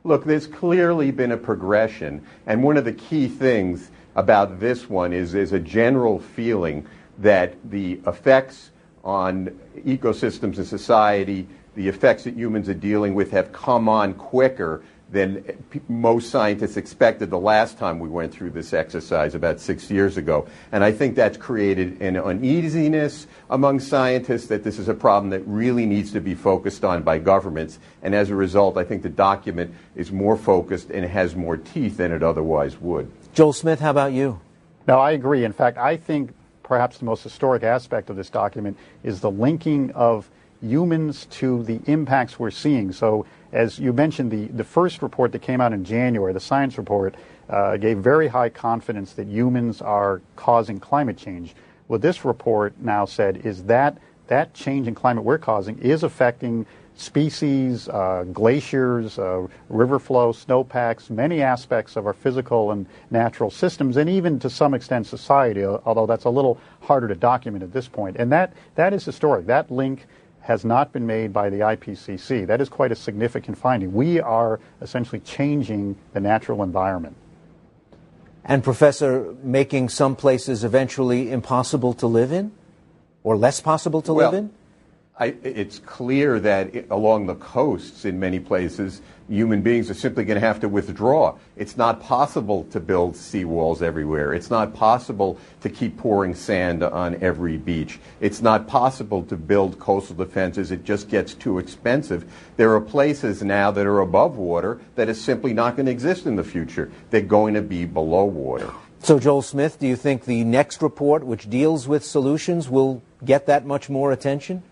[0.04, 5.14] Look, there's clearly been a progression, and one of the key things about this one
[5.14, 6.86] is there's a general feeling
[7.20, 8.72] that the effects
[9.04, 9.48] on
[9.78, 15.46] ecosystems and society, the effects that humans are dealing with, have come on quicker than
[15.88, 20.48] most scientists expected the last time we went through this exercise about six years ago.
[20.72, 25.42] And I think that's created an uneasiness among scientists that this is a problem that
[25.46, 27.78] really needs to be focused on by governments.
[28.02, 31.98] And as a result, I think the document is more focused and has more teeth
[31.98, 33.12] than it otherwise would.
[33.34, 34.40] Joel Smith, how about you?
[34.88, 35.44] No, I agree.
[35.44, 39.90] In fact, I think perhaps the most historic aspect of this document is the linking
[39.92, 40.30] of
[40.62, 42.92] humans to the impacts we're seeing.
[42.92, 46.78] So, as you mentioned, the, the first report that came out in January, the science
[46.78, 47.16] report,
[47.50, 51.56] uh, gave very high confidence that humans are causing climate change.
[51.88, 56.68] What this report now said is that that change in climate we're causing is affecting
[56.96, 63.98] species, uh, glaciers, uh, river flow, snowpacks, many aspects of our physical and natural systems,
[63.98, 67.88] and even to some extent society, although that's a little harder to document at this
[67.88, 68.18] point.
[68.18, 69.48] And that, that is historic.
[69.48, 70.06] That link
[70.42, 72.46] has not been made by the IPCC.
[72.46, 73.94] That is quite a significant finding.
[73.94, 77.16] We are essentially changing the natural environment.
[78.46, 82.52] And, Professor, making some places eventually impossible to live in?
[83.24, 84.52] Or less possible to live in?
[85.20, 89.00] I, it's clear that it, along the coasts in many places,
[89.30, 91.38] human beings are simply going to have to withdraw.
[91.56, 94.34] It's not possible to build seawalls everywhere.
[94.34, 98.00] It's not possible to keep pouring sand on every beach.
[98.22, 100.72] It's not possible to build coastal defenses.
[100.72, 102.26] It just gets too expensive.
[102.58, 106.26] There are places now that are above water that is simply not going to exist
[106.26, 106.92] in the future.
[107.12, 108.72] They're going to be below water.
[109.04, 113.46] So, Joel Smith, do you think the next report, which deals with solutions, will get
[113.46, 114.64] that much more attention?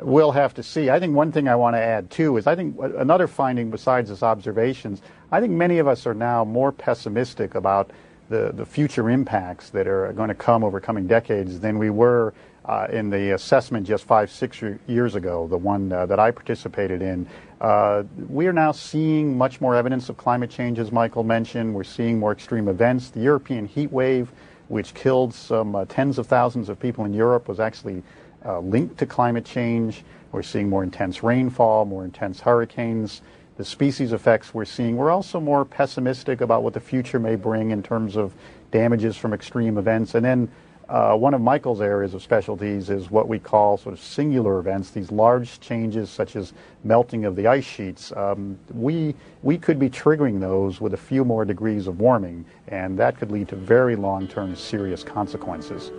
[0.00, 0.90] We'll have to see.
[0.90, 4.10] I think one thing I want to add too is I think another finding besides
[4.10, 7.90] this observations, I think many of us are now more pessimistic about
[8.28, 12.34] the, the future impacts that are going to come over coming decades than we were
[12.64, 17.00] uh, in the assessment just five, six years ago, the one uh, that I participated
[17.00, 17.26] in.
[17.60, 21.74] Uh, we are now seeing much more evidence of climate change, as Michael mentioned.
[21.74, 23.08] We're seeing more extreme events.
[23.08, 24.30] The European heat wave,
[24.68, 28.02] which killed some uh, tens of thousands of people in Europe, was actually
[28.44, 30.04] uh, linked to climate change.
[30.32, 33.22] We're seeing more intense rainfall, more intense hurricanes,
[33.56, 34.96] the species effects we're seeing.
[34.96, 38.32] We're also more pessimistic about what the future may bring in terms of
[38.70, 40.14] damages from extreme events.
[40.14, 40.50] And then
[40.88, 44.90] uh, one of Michael's areas of specialties is what we call sort of singular events,
[44.90, 48.10] these large changes such as melting of the ice sheets.
[48.16, 52.98] Um, we, we could be triggering those with a few more degrees of warming, and
[52.98, 55.90] that could lead to very long term serious consequences.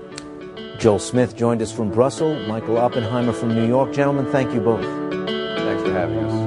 [0.79, 3.91] Joel Smith joined us from Brussels, Michael Oppenheimer from New York.
[3.91, 4.81] Gentlemen, thank you both.
[4.85, 6.39] Thanks for having us.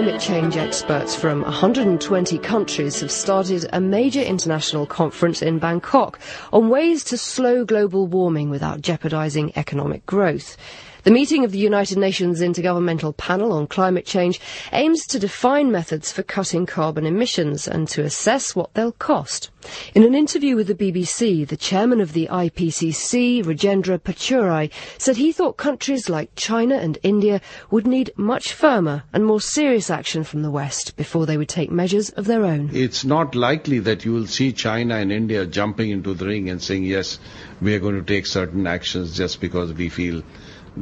[0.00, 6.18] Climate change experts from 120 countries have started a major international conference in Bangkok
[6.54, 10.56] on ways to slow global warming without jeopardizing economic growth.
[11.02, 14.38] The meeting of the United Nations Intergovernmental Panel on Climate Change
[14.70, 19.50] aims to define methods for cutting carbon emissions and to assess what they'll cost.
[19.94, 25.32] In an interview with the BBC, the chairman of the IPCC, Rajendra Pachauri, said he
[25.32, 30.42] thought countries like China and India would need much firmer and more serious action from
[30.42, 32.68] the West before they would take measures of their own.
[32.74, 36.62] It's not likely that you will see China and India jumping into the ring and
[36.62, 37.18] saying, yes,
[37.62, 40.22] we are going to take certain actions just because we feel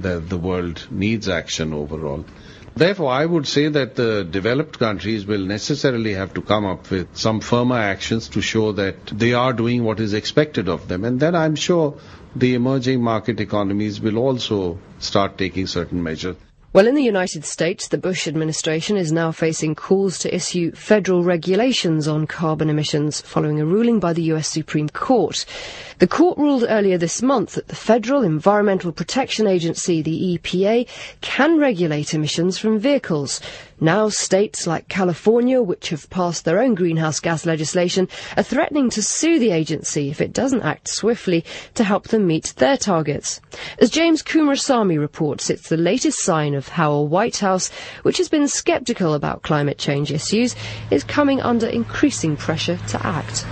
[0.02, 2.24] that the world needs action overall.
[2.76, 7.16] Therefore, I would say that the developed countries will necessarily have to come up with
[7.16, 11.04] some firmer actions to show that they are doing what is expected of them.
[11.04, 11.98] And then I'm sure
[12.36, 16.36] the emerging market economies will also start taking certain measures.
[16.70, 21.24] Well, in the United States, the Bush administration is now facing calls to issue federal
[21.24, 25.46] regulations on carbon emissions following a ruling by the US Supreme Court.
[25.98, 30.86] The court ruled earlier this month that the Federal Environmental Protection Agency, the EPA,
[31.22, 33.40] can regulate emissions from vehicles.
[33.80, 39.02] Now states like California, which have passed their own greenhouse gas legislation, are threatening to
[39.02, 43.40] sue the agency if it doesn't act swiftly to help them meet their targets.
[43.78, 47.70] As James Coomarasamy reports, it's the latest sign of how a White House,
[48.02, 50.56] which has been sceptical about climate change issues,
[50.90, 53.46] is coming under increasing pressure to act.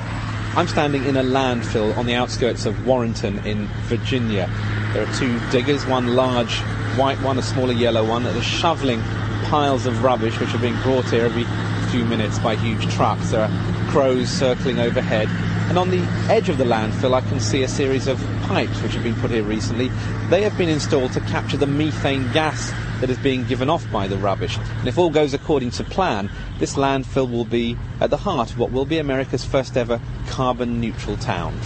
[0.57, 4.51] I'm standing in a landfill on the outskirts of Warrenton in Virginia.
[4.93, 6.59] There are two diggers, one large
[6.97, 9.03] white one, a smaller yellow one, that are shoveling
[9.49, 11.45] piles of rubbish which are being brought here every
[11.91, 13.31] few minutes by huge trucks.
[13.31, 15.29] There are crows circling overhead.
[15.69, 18.95] And on the edge of the landfill, I can see a series of pipes which
[18.95, 19.89] have been put here recently.
[20.31, 22.71] They have been installed to capture the methane gas
[23.01, 24.59] that is being given off by the rubbish.
[24.59, 28.59] And if all goes according to plan, this landfill will be at the heart of
[28.59, 31.59] what will be America's first ever carbon neutral town.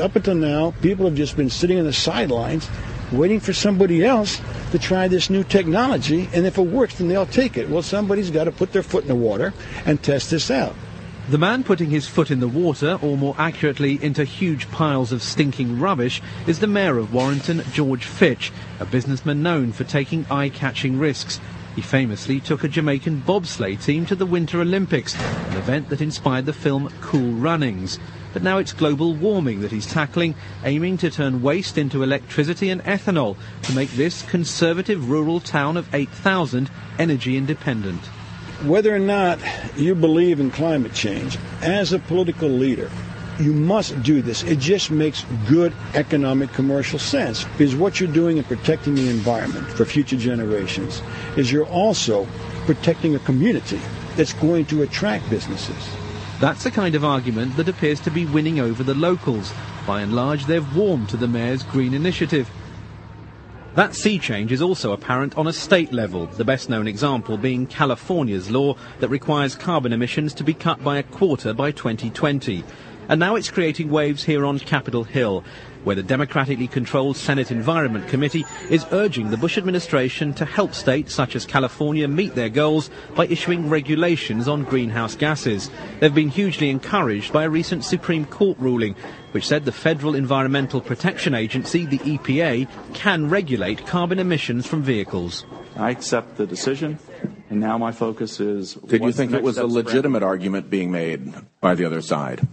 [0.00, 2.68] Up until now, people have just been sitting on the sidelines
[3.12, 4.40] waiting for somebody else
[4.72, 7.68] to try this new technology, and if it works, then they'll take it.
[7.68, 9.52] Well, somebody's got to put their foot in the water
[9.84, 10.74] and test this out.
[11.28, 15.22] The man putting his foot in the water, or more accurately, into huge piles of
[15.22, 20.98] stinking rubbish, is the mayor of Warrenton, George Fitch, a businessman known for taking eye-catching
[20.98, 21.40] risks.
[21.74, 26.46] He famously took a Jamaican bobsleigh team to the Winter Olympics, an event that inspired
[26.46, 27.98] the film Cool Runnings.
[28.36, 32.84] But now it's global warming that he's tackling, aiming to turn waste into electricity and
[32.84, 36.68] ethanol to make this conservative rural town of 8,000
[36.98, 37.98] energy independent.
[38.66, 39.38] Whether or not
[39.74, 42.90] you believe in climate change, as a political leader,
[43.40, 44.42] you must do this.
[44.42, 49.66] It just makes good economic commercial sense because what you're doing in protecting the environment
[49.66, 51.00] for future generations
[51.38, 52.28] is you're also
[52.66, 53.80] protecting a community
[54.14, 55.96] that's going to attract businesses.
[56.38, 59.54] That's the kind of argument that appears to be winning over the locals.
[59.86, 62.50] By and large, they've warmed to the mayor's green initiative.
[63.74, 67.66] That sea change is also apparent on a state level, the best known example being
[67.66, 72.64] California's law that requires carbon emissions to be cut by a quarter by 2020.
[73.08, 75.42] And now it's creating waves here on Capitol Hill,
[75.86, 81.14] where the democratically controlled Senate Environment Committee is urging the Bush administration to help states
[81.14, 85.70] such as California meet their goals by issuing regulations on greenhouse gases.
[86.00, 88.96] They've been hugely encouraged by a recent Supreme Court ruling
[89.30, 95.46] which said the Federal Environmental Protection Agency, the EPA, can regulate carbon emissions from vehicles.
[95.76, 96.98] I accept the decision,
[97.48, 98.74] and now my focus is.
[98.74, 102.48] Did you think it was a legitimate argument being made by the other side?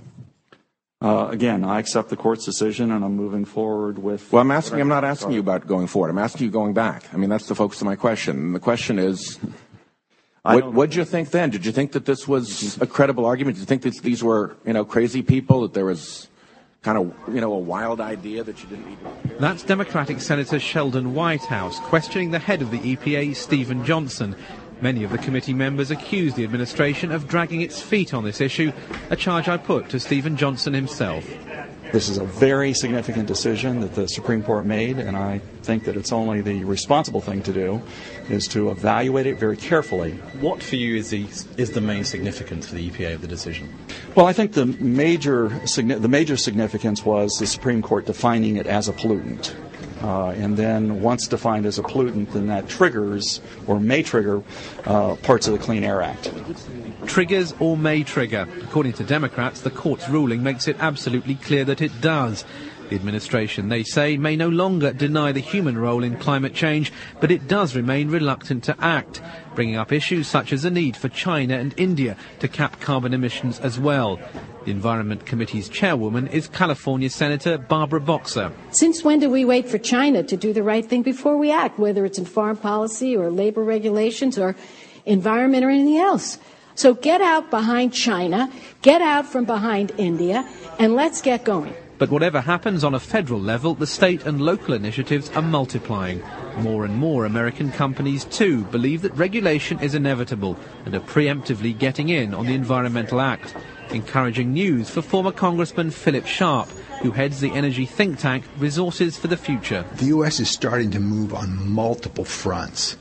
[1.04, 4.32] Uh, again, I accept the court's decision, and I'm moving forward with.
[4.32, 4.80] Well, I'm asking.
[4.80, 6.10] I'm not asking you about going forward.
[6.10, 7.14] I'm asking you going back.
[7.14, 8.38] I mean, that's the focus of my question.
[8.38, 9.38] And the question is,
[10.44, 11.50] what what did you think then?
[11.50, 13.58] Did you think that this was a credible argument?
[13.58, 15.64] Did you think that these were, you know, crazy people?
[15.64, 16.30] That there was
[16.84, 19.36] kind of, you know, a wild idea that you didn't need to.
[19.40, 24.38] That's Democratic Senator Sheldon Whitehouse questioning the head of the EPA, Stephen Johnson.
[24.84, 28.74] Many of the committee members accuse the administration of dragging its feet on this issue,
[29.10, 31.26] a charge I put to Stephen Johnson himself.
[31.94, 35.96] This is a very significant decision that the Supreme Court made, and I think that
[35.96, 37.82] it's only the responsible thing to do
[38.30, 40.12] is to evaluate it very carefully.
[40.40, 41.26] What for you is the
[41.58, 43.70] is the main significance for the EPA of the decision?
[44.16, 48.68] Well, I think the major signi- the major significance was the Supreme Court defining it
[48.68, 49.54] as a pollutant.
[50.02, 54.44] Uh, and then once defined as a pollutant, then that triggers or may trigger
[54.86, 56.30] uh, parts of the Clean Air Act.
[57.06, 58.46] Triggers or may trigger.
[58.64, 62.44] According to Democrats, the court's ruling makes it absolutely clear that it does.
[62.94, 67.32] The administration, they say, may no longer deny the human role in climate change, but
[67.32, 69.20] it does remain reluctant to act,
[69.56, 73.60] bringing up issues such as the need for China and India to cap carbon emissions
[73.62, 74.20] as well.
[74.66, 78.52] The Environment Committee's chairwoman is California Senator Barbara Boxer.
[78.70, 81.80] Since when do we wait for China to do the right thing before we act,
[81.80, 84.56] whether it's in foreign policy or labor regulations or
[85.08, 86.38] environment or anything else?
[86.76, 88.52] So get out behind China,
[88.84, 91.74] get out from behind India, and let's get going.
[91.98, 96.22] But whatever happens on a federal level, the state and local initiatives are multiplying.
[96.58, 102.10] More and more American companies, too, believe that regulation is inevitable and are preemptively getting
[102.10, 103.56] in on the Environmental Act.
[103.92, 106.70] Encouraging news for former Congressman Philip Sharp,
[107.02, 109.86] who heads the energy think tank Resources for the Future.
[109.96, 110.40] The U.S.
[110.40, 112.98] is starting to move on multiple fronts.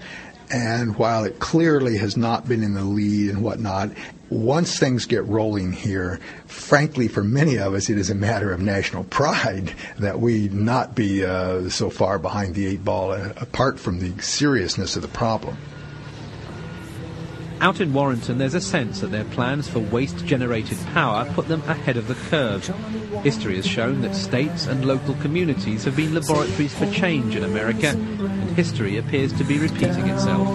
[0.53, 3.91] And while it clearly has not been in the lead and whatnot,
[4.29, 8.61] once things get rolling here, frankly, for many of us, it is a matter of
[8.61, 13.81] national pride that we not be uh, so far behind the eight ball, uh, apart
[13.81, 15.57] from the seriousness of the problem.
[17.63, 21.97] Out in Warrenton, there's a sense that their plans for waste-generated power put them ahead
[21.97, 22.67] of the curve.
[23.23, 27.91] History has shown that states and local communities have been laboratories for change in America,
[27.91, 30.49] and history appears to be repeating itself.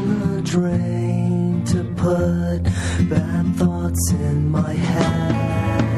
[1.68, 2.64] to put
[3.10, 5.97] bad thoughts in my head.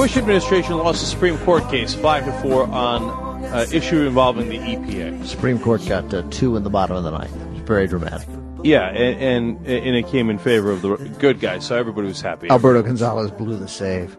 [0.00, 4.56] Bush administration lost the Supreme Court case five to four on uh, issue involving the
[4.56, 5.26] EPA.
[5.26, 7.36] Supreme Court got uh, two in the bottom of the ninth.
[7.52, 8.39] It's very dramatic.
[8.62, 12.20] Yeah, and, and and it came in favor of the good guys, so everybody was
[12.20, 12.50] happy.
[12.50, 14.16] Alberto Gonzales blew the save.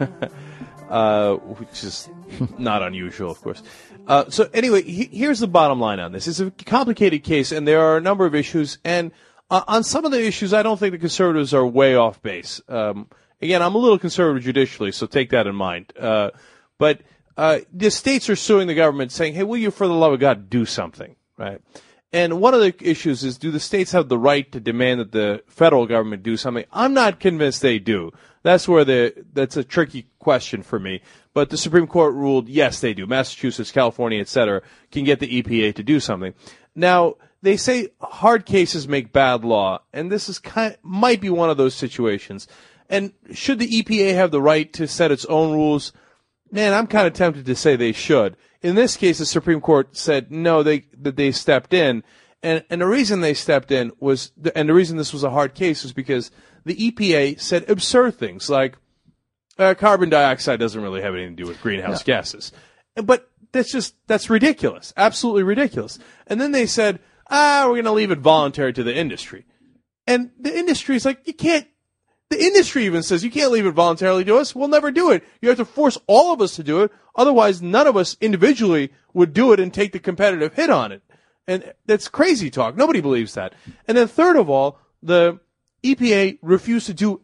[0.88, 2.08] uh, which is
[2.58, 3.62] not unusual, of course.
[4.06, 7.66] Uh, so anyway, he, here's the bottom line on this: it's a complicated case, and
[7.66, 8.78] there are a number of issues.
[8.84, 9.12] And
[9.50, 12.60] uh, on some of the issues, I don't think the conservatives are way off base.
[12.68, 13.08] Um,
[13.40, 15.92] again, I'm a little conservative judicially, so take that in mind.
[15.98, 16.30] Uh,
[16.78, 17.00] but
[17.36, 20.20] uh, the states are suing the government, saying, "Hey, will you, for the love of
[20.20, 21.60] God, do something?" Right?
[22.12, 25.12] And one of the issues is do the states have the right to demand that
[25.12, 26.64] the federal government do something?
[26.70, 28.12] I'm not convinced they do.
[28.42, 31.00] That's where the that's a tricky question for me.
[31.32, 33.06] But the Supreme Court ruled yes, they do.
[33.06, 36.34] Massachusetts, California, et cetera, can get the EPA to do something.
[36.74, 41.50] Now they say hard cases make bad law, and this is kind might be one
[41.50, 42.46] of those situations.
[42.90, 45.92] And should the EPA have the right to set its own rules?
[46.50, 48.36] Man, I'm kind of tempted to say they should.
[48.62, 52.04] In this case, the Supreme Court said no, they that they stepped in,
[52.42, 55.54] and and the reason they stepped in was, and the reason this was a hard
[55.54, 56.30] case was because
[56.64, 58.76] the EPA said absurd things like
[59.58, 62.52] uh, carbon dioxide doesn't really have anything to do with greenhouse gases,
[62.94, 65.98] but that's just that's ridiculous, absolutely ridiculous.
[66.26, 67.00] And then they said,
[67.30, 69.44] ah, we're going to leave it voluntary to the industry,
[70.06, 71.66] and the industry is like, you can't.
[72.32, 74.54] The industry even says you can't leave it voluntarily to us.
[74.54, 75.22] We'll never do it.
[75.42, 76.90] You have to force all of us to do it.
[77.14, 81.02] Otherwise, none of us individually would do it and take the competitive hit on it.
[81.46, 82.74] And that's crazy talk.
[82.74, 83.52] Nobody believes that.
[83.86, 85.40] And then third of all, the
[85.84, 87.20] EPA refused to do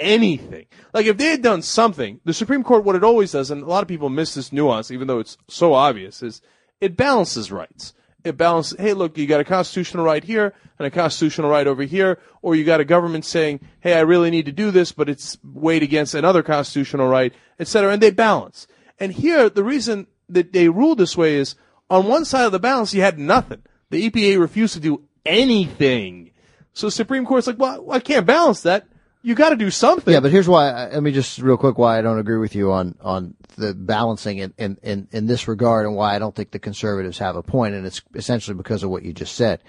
[0.00, 0.64] anything.
[0.94, 3.66] Like if they had done something, the Supreme Court, what it always does, and a
[3.66, 6.40] lot of people miss this nuance, even though it's so obvious, is
[6.80, 7.92] it balances rights.
[8.28, 11.82] It balances, hey, look, you got a constitutional right here and a constitutional right over
[11.82, 15.08] here, or you got a government saying, hey, I really need to do this, but
[15.08, 17.92] it's weighed against another constitutional right, etc.
[17.92, 18.66] and they balance.
[19.00, 21.54] And here, the reason that they ruled this way is
[21.90, 23.62] on one side of the balance, you had nothing.
[23.90, 26.30] The EPA refused to do anything.
[26.72, 28.86] So Supreme Court's like, well, I can't balance that.
[29.22, 30.12] You got to do something.
[30.14, 30.70] Yeah, but here's why.
[30.70, 33.74] I- Let me just real quick why I don't agree with you on on the
[33.74, 37.34] balancing in, in, in, in this regard, and why I don't think the conservatives have
[37.36, 39.60] a point, and it's essentially because of what you just said.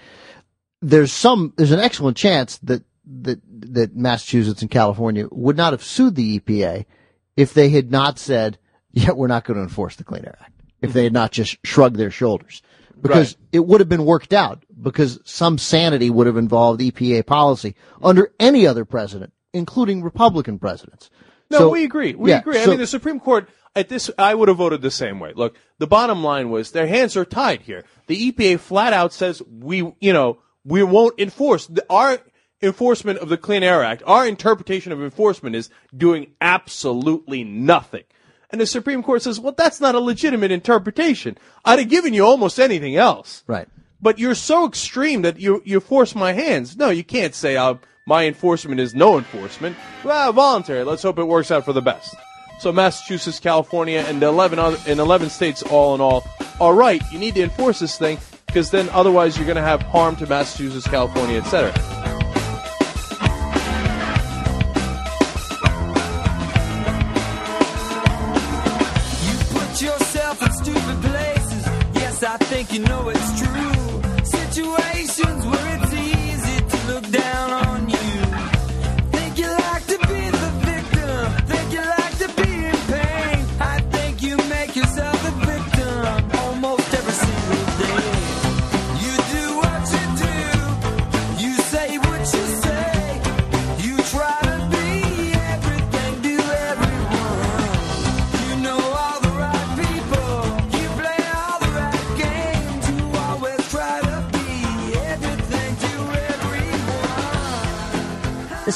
[0.80, 1.52] There's some.
[1.56, 2.84] There's an excellent chance that
[3.22, 3.40] that
[3.72, 6.86] that Massachusetts and California would not have sued the EPA
[7.36, 8.56] if they had not said,
[8.92, 11.58] "Yeah, we're not going to enforce the Clean Air Act." If they had not just
[11.66, 12.62] shrugged their shoulders,
[13.02, 14.64] because it would have been worked out.
[14.80, 21.10] Because some sanity would have involved EPA policy under any other president, including Republican presidents.
[21.50, 22.14] No, So- we agree.
[22.14, 22.60] We yeah, agree.
[22.60, 25.32] I mean, the Supreme Court at this, I would have voted the same way.
[25.34, 27.84] Look, the bottom line was their hands are tied here.
[28.06, 32.18] The EPA flat out says we, you know, we won't enforce the, our
[32.62, 34.02] enforcement of the Clean Air Act.
[34.06, 38.04] Our interpretation of enforcement is doing absolutely nothing.
[38.50, 41.38] And the Supreme Court says, well, that's not a legitimate interpretation.
[41.64, 43.44] I'd have given you almost anything else.
[43.46, 43.68] Right.
[44.02, 46.76] But you're so extreme that you you force my hands.
[46.76, 47.74] No, you can't say uh,
[48.06, 49.76] my enforcement is no enforcement.
[50.04, 50.84] Well, voluntary.
[50.84, 52.14] Let's hope it works out for the best.
[52.58, 56.26] So Massachusetts, California, and 11 other, in 11 states, all in all,
[56.58, 57.02] all right.
[57.12, 60.26] You need to enforce this thing because then otherwise you're going to have harm to
[60.26, 61.72] Massachusetts, California, etc.
[69.52, 71.66] Put yourself in stupid places.
[71.94, 73.19] Yes, I think you know it's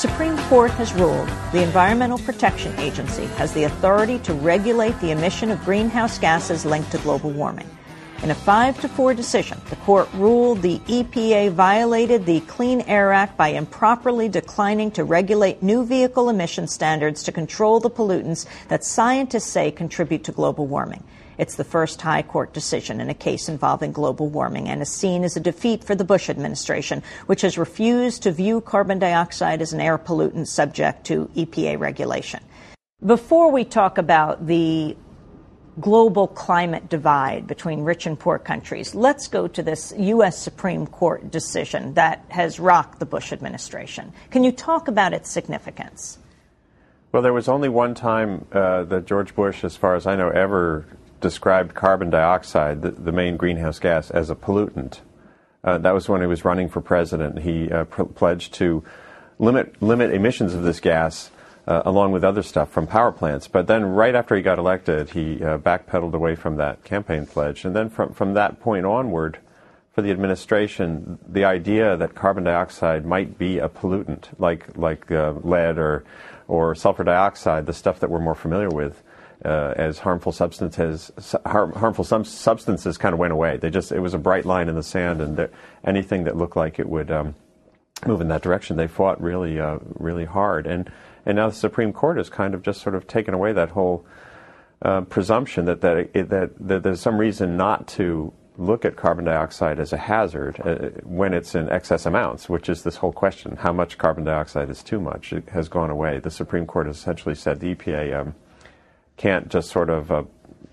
[0.05, 5.51] Supreme Court has ruled the Environmental Protection Agency has the authority to regulate the emission
[5.51, 7.67] of greenhouse gases linked to global warming.
[8.23, 13.15] In a 5 to 4 decision, the court ruled the EPA violated the Clean Air
[13.15, 18.85] Act by improperly declining to regulate new vehicle emission standards to control the pollutants that
[18.85, 21.03] scientists say contribute to global warming.
[21.39, 25.25] It's the first high court decision in a case involving global warming and is seen
[25.25, 29.73] as a defeat for the Bush administration, which has refused to view carbon dioxide as
[29.73, 32.43] an air pollutant subject to EPA regulation.
[33.05, 34.97] Before we talk about the
[35.81, 40.39] global climate divide between rich and poor countries, let's go to this U.S.
[40.39, 44.13] Supreme Court decision that has rocked the Bush administration.
[44.31, 46.19] Can you talk about its significance?
[47.13, 50.31] Well, there was only one time uh, that George Bush, as far as I know,
[50.31, 50.87] ever
[51.25, 55.01] described carbon dioxide, the, the main greenhouse gas, as a pollutant.
[55.65, 57.39] Uh, that was when he was running for president.
[57.39, 58.85] He uh, pr- pledged to
[59.39, 61.31] limit limit emissions of this gas,
[61.67, 63.49] uh, along with other stuff from power plants.
[63.49, 67.65] But then, right after he got elected, he uh, backpedaled away from that campaign pledge.
[67.65, 69.39] And then, from from that point onward,
[69.95, 75.33] for the administration, the idea that carbon dioxide might be a pollutant, like like uh,
[75.43, 76.05] lead or
[76.47, 79.03] or sulfur dioxide, the stuff that we're more familiar with,
[79.45, 81.11] uh, as harmful substances
[81.47, 83.57] har- harmful substances kind of went away.
[83.57, 85.49] They just it was a bright line in the sand, and
[85.85, 87.35] anything that looked like it would um,
[88.07, 90.67] move in that direction, they fought really uh, really hard.
[90.67, 90.91] And
[91.27, 94.07] and now the Supreme Court has kind of just sort of taken away that whole
[94.83, 99.25] uh, presumption that that, it, that that there's some reason not to look at carbon
[99.25, 103.57] dioxide as a hazard uh, when it's in excess amounts, which is this whole question:
[103.57, 105.33] how much carbon dioxide is too much?
[105.33, 106.19] It has gone away.
[106.19, 108.35] The Supreme Court has essentially said the EPA um,
[109.17, 110.25] can't just sort of uh,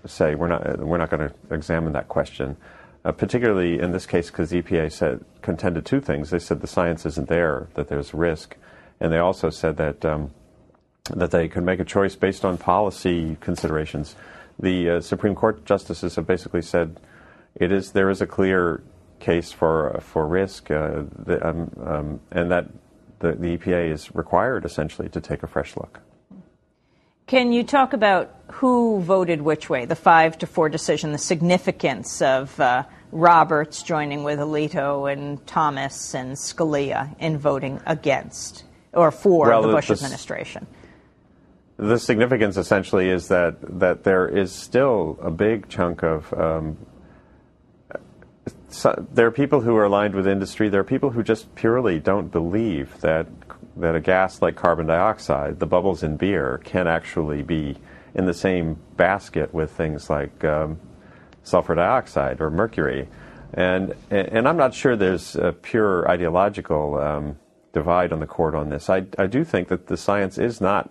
[0.06, 2.56] say we're not we're not going to examine that question.
[3.04, 6.30] Uh, particularly in this case, because EPA said contended two things.
[6.30, 8.56] They said the science isn't there, that there's risk,
[9.00, 10.30] and they also said that um,
[11.10, 14.14] that they could make a choice based on policy considerations.
[14.58, 17.00] The uh, Supreme Court justices have basically said
[17.56, 18.84] it is there is a clear
[19.18, 22.66] case for for risk, uh, the, um, um, and that
[23.18, 26.00] the, the EPA is required essentially to take a fresh look.
[27.26, 32.20] Can you talk about who voted which way, the five to four decision, the significance
[32.20, 39.48] of uh, Roberts joining with Alito and Thomas and Scalia in voting against or for
[39.48, 40.66] well, the Bush the, administration?
[41.78, 46.76] The significance essentially is that that there is still a big chunk of um,
[48.68, 50.68] so there are people who are aligned with industry.
[50.68, 53.26] There are people who just purely don't believe that
[53.76, 57.76] that a gas like carbon dioxide, the bubbles in beer, can actually be
[58.14, 60.78] in the same basket with things like um,
[61.42, 63.08] sulfur dioxide or mercury.
[63.54, 67.38] And and I'm not sure there's a pure ideological um,
[67.72, 68.88] divide on the court on this.
[68.88, 70.90] I, I do think that the science is not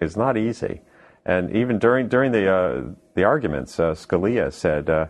[0.00, 0.80] is not easy.
[1.24, 2.82] And even during during the uh,
[3.14, 4.88] the arguments, uh, Scalia said.
[4.88, 5.06] Uh,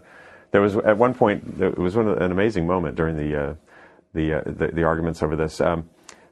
[0.51, 3.55] there was at one point it was one, an amazing moment during the uh,
[4.15, 5.61] the, uh, the, the arguments over this.
[5.61, 5.89] Um,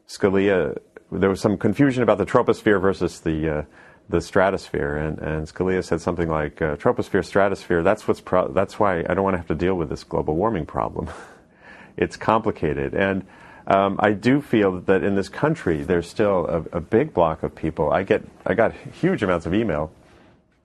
[0.08, 0.78] Scalia,
[1.10, 3.62] there was some confusion about the troposphere versus the uh,
[4.08, 7.82] the stratosphere, and, and Scalia said something like uh, troposphere, stratosphere.
[7.82, 10.36] That's what's pro- that's why I don't want to have to deal with this global
[10.36, 11.08] warming problem.
[11.96, 13.26] it's complicated, and
[13.66, 17.54] um, I do feel that in this country there's still a, a big block of
[17.54, 17.92] people.
[17.92, 19.90] I get I got huge amounts of email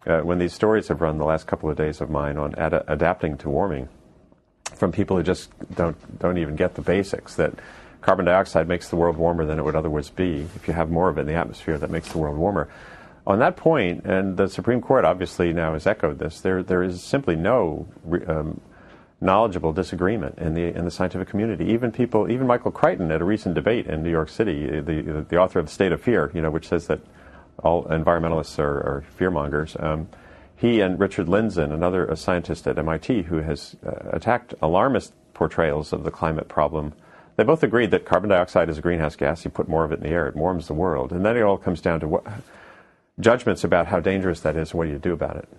[0.05, 2.83] uh, when these stories have run the last couple of days of mine on ad-
[2.87, 3.89] adapting to warming
[4.75, 7.53] from people who just don't don't even get the basics that
[8.01, 11.09] carbon dioxide makes the world warmer than it would otherwise be if you have more
[11.09, 12.67] of it in the atmosphere that makes the world warmer
[13.27, 17.03] on that point and the supreme court obviously now has echoed this there there is
[17.03, 17.87] simply no
[18.27, 18.59] um,
[19.23, 23.23] knowledgeable disagreement in the in the scientific community even people even Michael Crichton at a
[23.23, 26.41] recent debate in New York City the the author of the state of fear you
[26.41, 26.99] know which says that
[27.63, 29.81] all environmentalists are, are fearmongers.
[29.81, 30.07] Um,
[30.55, 36.03] he and Richard Lindzen, another scientist at MIT who has uh, attacked alarmist portrayals of
[36.03, 36.93] the climate problem,
[37.41, 39.43] they both agreed that carbon dioxide is a greenhouse gas.
[39.43, 41.11] You put more of it in the air, it warms the world.
[41.11, 42.23] And then it all comes down to what,
[43.19, 45.49] judgments about how dangerous that is and what do you do about it.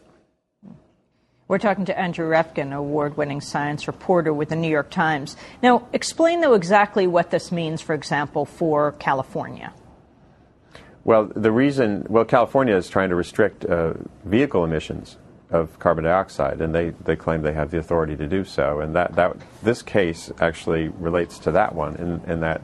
[1.48, 5.36] We're talking to Andrew Revkin, award winning science reporter with the New York Times.
[5.60, 9.72] Now, explain, though, exactly what this means, for example, for California.
[11.02, 15.16] Well, the reason, well, California is trying to restrict uh, vehicle emissions
[15.52, 18.80] of carbon dioxide, and they, they claim they have the authority to do so.
[18.80, 22.62] And that, that this case actually relates to that one, in, in that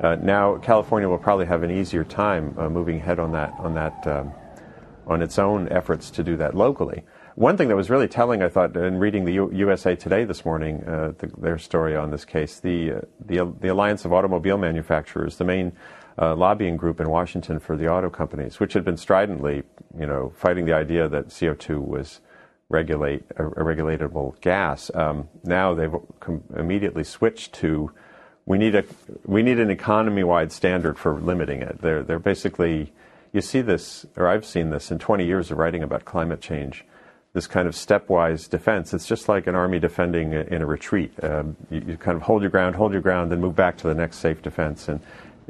[0.00, 3.74] uh, now California will probably have an easier time uh, moving ahead on that on
[3.74, 4.32] that um,
[5.06, 7.04] on its own efforts to do that locally.
[7.34, 10.44] One thing that was really telling, I thought, in reading the U- USA Today this
[10.44, 14.58] morning, uh, the, their story on this case, the, uh, the the Alliance of Automobile
[14.58, 15.72] Manufacturers, the main
[16.18, 19.62] uh, lobbying group in Washington for the auto companies, which had been stridently,
[19.98, 22.20] you know, fighting the idea that CO2 was
[22.68, 24.90] regulate a, a regulatable gas.
[24.94, 27.92] Um, now they've com- immediately switched to
[28.44, 28.84] we need a
[29.24, 31.80] we need an economy-wide standard for limiting it.
[31.80, 32.92] They're they're basically
[33.32, 36.84] you see this, or I've seen this in 20 years of writing about climate change.
[37.32, 38.92] This kind of stepwise defense.
[38.92, 41.12] It's just like an army defending in a retreat.
[41.22, 43.88] Um, you, you, kind of hold your ground, hold your ground, then move back to
[43.88, 44.86] the next safe defense.
[44.86, 45.00] And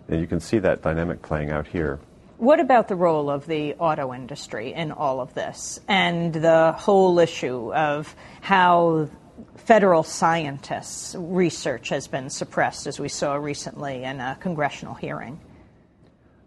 [0.09, 2.01] and you can see that dynamic playing out here.
[2.39, 7.19] What about the role of the auto industry in all of this and the whole
[7.21, 9.09] issue of how
[9.55, 15.41] federal scientists' research has been suppressed, as we saw recently in a congressional hearing?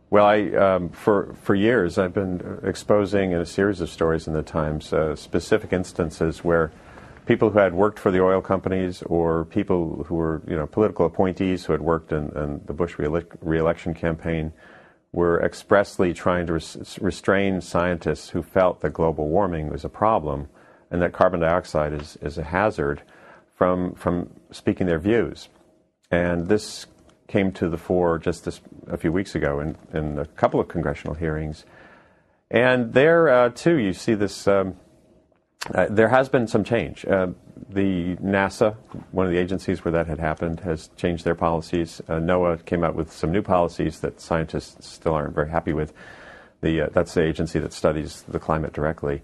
[0.09, 4.33] Well, I, um, for, for years, I've been exposing in a series of stories in
[4.33, 6.71] the Times uh, specific instances where
[7.26, 11.05] people who had worked for the oil companies or people who were you know political
[11.05, 12.95] appointees who had worked in, in the Bush
[13.41, 14.53] reelection campaign
[15.11, 20.47] were expressly trying to res- restrain scientists who felt that global warming was a problem
[20.91, 23.01] and that carbon dioxide is, is a hazard
[23.55, 25.49] from from speaking their views.
[26.11, 26.86] And this
[27.28, 30.67] came to the fore just this, a few weeks ago in, in a couple of
[30.67, 31.65] congressional hearings.
[32.51, 34.47] And there, uh, too, you see this.
[34.47, 34.76] Um,
[35.74, 37.05] uh, there has been some change.
[37.05, 37.28] Uh,
[37.70, 38.76] the NASA,
[39.11, 42.01] one of the agencies where that had happened, has changed their policies.
[42.07, 45.93] Uh, NOAA came out with some new policies that scientists still aren't very happy with.
[46.61, 49.24] The, uh, that's the agency that studies the climate directly.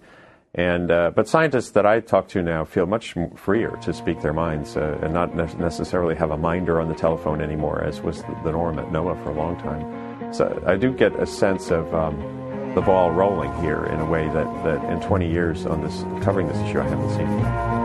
[0.53, 4.33] And, uh, but scientists that I talk to now feel much freer to speak their
[4.33, 8.51] minds and not ne- necessarily have a minder on the telephone anymore, as was the
[8.51, 10.33] norm at NOAA for a long time.
[10.33, 12.40] So I do get a sense of um,
[12.75, 16.47] the ball rolling here in a way that, that in 20 years on this covering
[16.47, 17.81] this issue I haven't seen.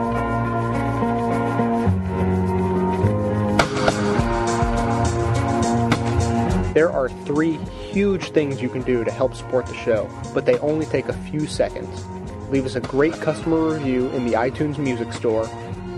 [6.74, 7.57] There are three
[7.91, 11.14] huge things you can do to help support the show, but they only take a
[11.14, 12.07] few seconds.
[12.51, 15.49] Leave us a great customer review in the iTunes Music Store,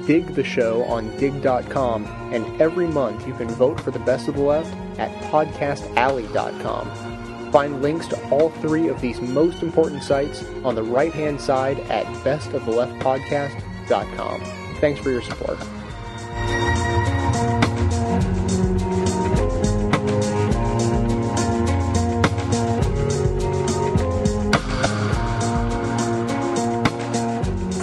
[0.06, 4.36] dig the show on digg.com, and every month you can vote for the best of
[4.36, 7.07] the left at podcastalley.com.
[7.50, 11.78] Find links to all three of these most important sites on the right hand side
[11.90, 14.40] at bestoftheleftpodcast.com.
[14.80, 15.58] Thanks for your support.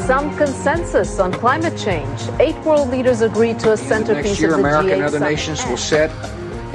[0.06, 2.22] Some consensus on climate change.
[2.40, 5.18] Eight world leaders agreed to a centerpiece Next year, of the America G8 and other
[5.18, 5.32] summit.
[5.32, 6.12] nations will set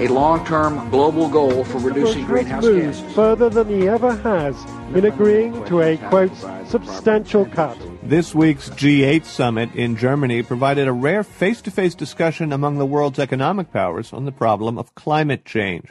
[0.01, 3.03] a long-term global goal for reducing greenhouse has gases.
[3.03, 4.57] moved further than he ever has
[4.95, 6.33] in agreeing to a, quote,
[6.67, 7.77] substantial cut.
[8.03, 12.87] This week's G8 summit in Germany provided a rare face to face discussion among the
[12.87, 15.91] world's economic powers on the problem of climate change.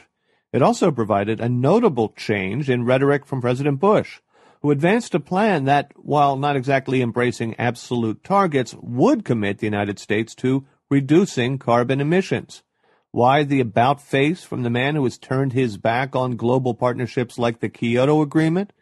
[0.52, 4.18] It also provided a notable change in rhetoric from President Bush,
[4.60, 10.00] who advanced a plan that, while not exactly embracing absolute targets, would commit the United
[10.00, 12.64] States to reducing carbon emissions.
[13.12, 17.40] Why the about face from the man who has turned his back on global partnerships
[17.40, 18.72] like the Kyoto Agreement?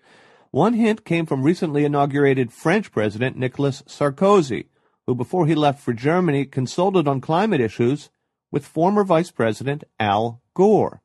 [0.50, 4.66] One hint came from recently inaugurated French President Nicolas Sarkozy,
[5.06, 8.10] who before he left for Germany consulted on climate issues
[8.50, 11.00] with former Vice President Al Gore.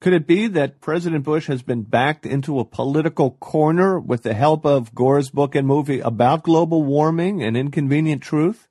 [0.00, 4.32] Could it be that President Bush has been backed into a political corner with the
[4.32, 8.66] help of Gore's book and movie about global warming and inconvenient truth?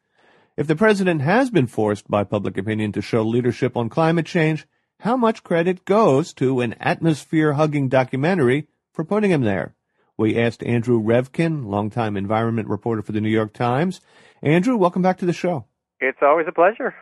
[0.57, 4.67] If the president has been forced by public opinion to show leadership on climate change,
[4.99, 9.75] how much credit goes to an atmosphere hugging documentary for putting him there?
[10.17, 14.01] We asked Andrew Revkin, longtime environment reporter for the New York Times.
[14.41, 15.67] Andrew, welcome back to the show.
[16.01, 16.93] It's always a pleasure.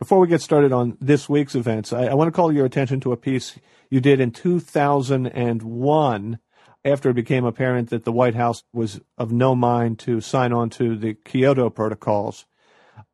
[0.00, 2.98] Before we get started on this week's events, I, I want to call your attention
[3.00, 3.56] to a piece
[3.88, 6.38] you did in 2001
[6.84, 10.70] after it became apparent that the White House was of no mind to sign on
[10.70, 12.46] to the Kyoto protocols.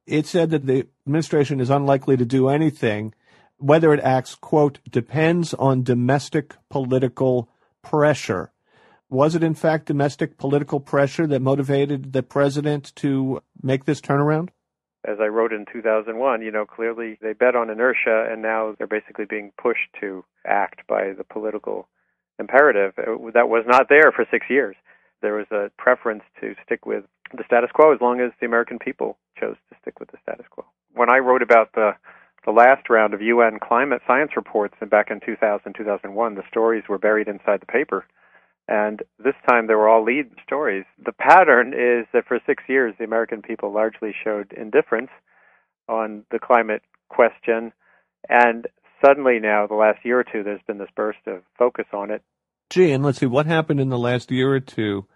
[0.06, 3.14] It said that the administration is unlikely to do anything,
[3.58, 7.48] whether it acts, quote, depends on domestic political
[7.82, 8.52] pressure.
[9.08, 14.48] Was it in fact domestic political pressure that motivated the president to make this turnaround?
[15.04, 18.88] As I wrote in 2001, you know, clearly they bet on inertia and now they're
[18.88, 21.86] basically being pushed to act by the political
[22.38, 24.74] imperative that was not there for six years.
[25.22, 28.78] There was a preference to stick with the status quo as long as the American
[28.78, 30.64] people chose to stick with the status quo.
[30.94, 31.92] When I wrote about the
[32.44, 36.84] the last round of UN climate science reports and back in 2000 2001 the stories
[36.88, 38.06] were buried inside the paper
[38.68, 40.84] and this time they were all lead stories.
[41.04, 45.10] The pattern is that for 6 years the American people largely showed indifference
[45.88, 47.72] on the climate question
[48.28, 48.68] and
[49.04, 52.22] suddenly now the last year or two there's been this burst of focus on it
[52.68, 55.06] Gee, and let's see what happened in the last year or two.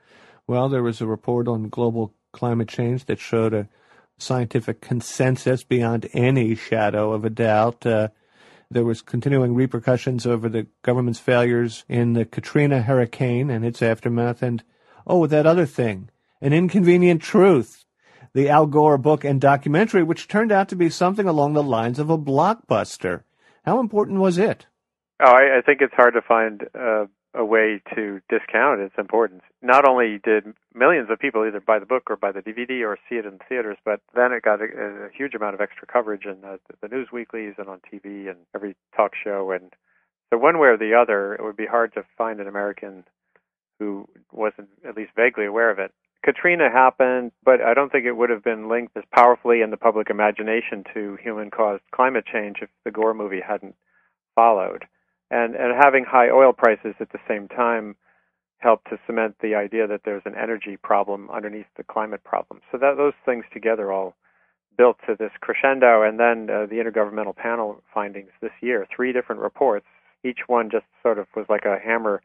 [0.50, 3.68] Well, there was a report on global climate change that showed a
[4.18, 7.86] scientific consensus beyond any shadow of a doubt.
[7.86, 8.08] Uh,
[8.68, 14.42] there was continuing repercussions over the government's failures in the Katrina hurricane and its aftermath,
[14.42, 14.64] and
[15.06, 17.84] oh, that other thing, an inconvenient truth,
[18.32, 22.00] the Al Gore book and documentary, which turned out to be something along the lines
[22.00, 23.22] of a blockbuster.
[23.64, 24.66] How important was it?
[25.20, 27.04] Oh, I, I think it's hard to find uh,
[27.34, 29.42] a way to discount its importance.
[29.62, 32.98] Not only did millions of people either buy the book or buy the DVD or
[33.08, 36.24] see it in theaters, but then it got a, a huge amount of extra coverage
[36.24, 39.52] in uh, the news weeklies and on TV and every talk show.
[39.52, 39.72] And
[40.30, 43.04] so, one way or the other, it would be hard to find an American
[43.78, 45.92] who wasn't at least vaguely aware of it.
[46.22, 49.76] Katrina happened, but I don't think it would have been linked as powerfully in the
[49.78, 53.74] public imagination to human caused climate change if the Gore movie hadn't
[54.34, 54.84] followed.
[55.30, 57.96] And and having high oil prices at the same time
[58.58, 62.60] helped to cement the idea that there's an energy problem underneath the climate problem.
[62.70, 64.14] So that those things together all
[64.76, 69.40] built to this crescendo and then uh, the intergovernmental panel findings this year, three different
[69.40, 69.86] reports,
[70.24, 72.22] each one just sort of was like a hammer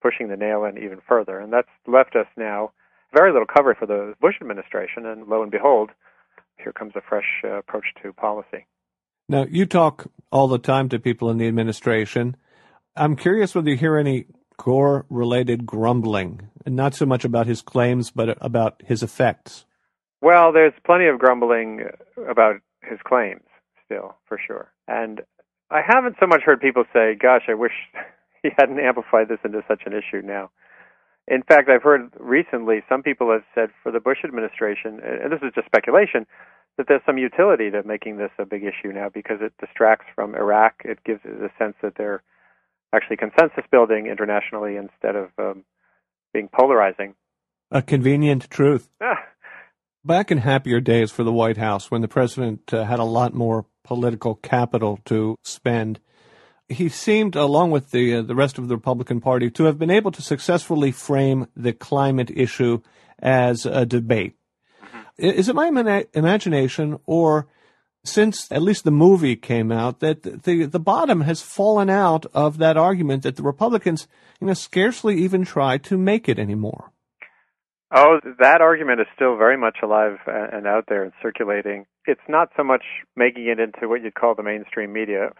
[0.00, 1.38] pushing the nail in even further.
[1.38, 2.72] And that's left us now
[3.12, 5.06] very little cover for the Bush administration.
[5.06, 5.90] And lo and behold,
[6.58, 8.66] here comes a fresh uh, approach to policy.
[9.28, 12.36] Now, you talk all the time to people in the administration.
[12.96, 17.60] I'm curious whether you hear any Gore related grumbling, and not so much about his
[17.60, 19.64] claims, but about his effects.
[20.20, 21.88] Well, there's plenty of grumbling
[22.28, 23.42] about his claims
[23.84, 24.72] still, for sure.
[24.86, 25.22] And
[25.70, 27.72] I haven't so much heard people say, gosh, I wish
[28.42, 30.50] he hadn't amplified this into such an issue now.
[31.26, 35.40] In fact, I've heard recently some people have said for the Bush administration, and this
[35.42, 36.26] is just speculation,
[36.76, 40.34] that there's some utility to making this a big issue now because it distracts from
[40.34, 40.82] Iraq.
[40.84, 42.22] It gives it a sense that they're
[42.94, 45.64] actually consensus building internationally instead of um,
[46.32, 47.14] being polarizing.
[47.70, 48.88] A convenient truth.
[49.00, 49.22] Ah.
[50.04, 53.32] Back in happier days for the White House, when the president uh, had a lot
[53.32, 55.98] more political capital to spend,
[56.68, 59.90] he seemed, along with the uh, the rest of the Republican Party, to have been
[59.90, 62.80] able to successfully frame the climate issue
[63.18, 64.34] as a debate.
[65.16, 67.46] Is it my ima- imagination, or
[68.04, 72.58] since at least the movie came out, that the the bottom has fallen out of
[72.58, 74.08] that argument that the Republicans,
[74.40, 76.92] you know, scarcely even try to make it anymore?
[77.96, 81.86] Oh, that argument is still very much alive and out there and circulating.
[82.06, 82.82] It's not so much
[83.14, 85.30] making it into what you'd call the mainstream media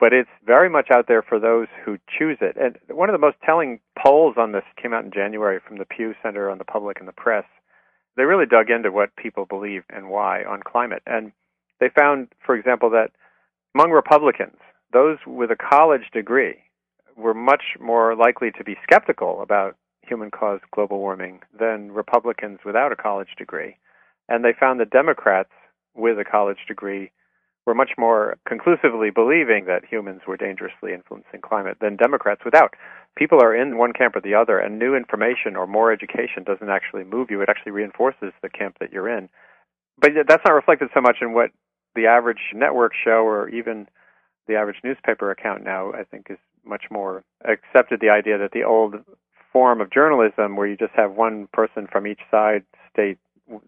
[0.00, 2.56] but it's very much out there for those who choose it.
[2.56, 5.84] And one of the most telling polls on this came out in January from the
[5.84, 7.44] Pew Center on the Public and the Press.
[8.18, 11.02] They really dug into what people believe and why on climate.
[11.06, 11.30] And
[11.78, 13.12] they found, for example, that
[13.76, 14.56] among Republicans,
[14.92, 16.56] those with a college degree
[17.16, 22.90] were much more likely to be skeptical about human caused global warming than Republicans without
[22.90, 23.76] a college degree.
[24.28, 25.50] And they found that Democrats
[25.94, 27.12] with a college degree
[27.66, 32.74] were much more conclusively believing that humans were dangerously influencing climate than Democrats without.
[33.18, 36.68] People are in one camp or the other, and new information or more education doesn't
[36.68, 37.42] actually move you.
[37.42, 39.28] It actually reinforces the camp that you're in.
[40.00, 41.50] But that's not reflected so much in what
[41.96, 43.88] the average network show or even
[44.46, 48.62] the average newspaper account now, I think, is much more accepted the idea that the
[48.62, 48.94] old
[49.52, 52.62] form of journalism, where you just have one person from each side
[52.92, 53.18] state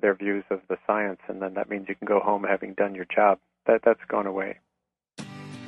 [0.00, 2.94] their views of the science, and then that means you can go home having done
[2.94, 4.58] your job that that's gone away.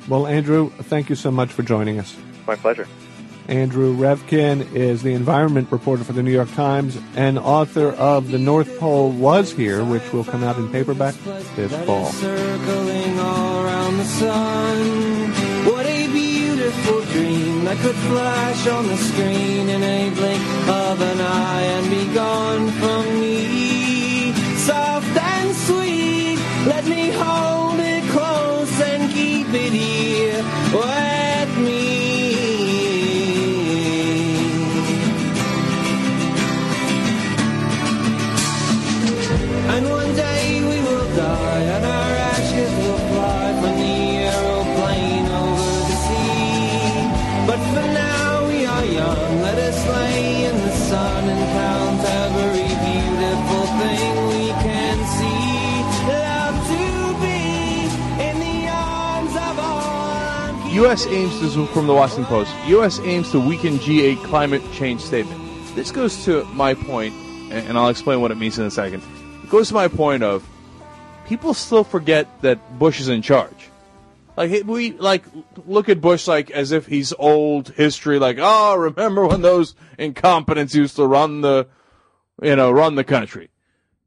[0.07, 2.15] Well, Andrew, thank you so much for joining us.
[2.47, 2.87] My pleasure.
[3.47, 8.39] Andrew Revkin is the environment reporter for the New York Times and author of The
[8.39, 11.15] North Pole Was Here, which will come out in paperback
[11.55, 12.05] this fall.
[12.05, 15.31] Circling all around the sun.
[15.65, 21.21] What a beautiful dream that could flash on the screen in a blink of an
[21.21, 23.62] eye and be gone from me.
[60.83, 61.07] U.S.
[61.07, 62.99] aims to, from the Washington Post, U.S.
[62.99, 65.39] aims to weaken G8 climate change statement.
[65.75, 67.13] This goes to my point,
[67.53, 69.01] and I'll explain what it means in a second.
[69.41, 70.45] It goes to my point of
[71.25, 73.69] people still forget that Bush is in charge.
[74.35, 75.23] Like we like
[75.65, 78.19] look at Bush like as if he's old history.
[78.19, 81.65] Like, oh, remember when those incompetents used to run the,
[82.41, 83.51] you know, run the country?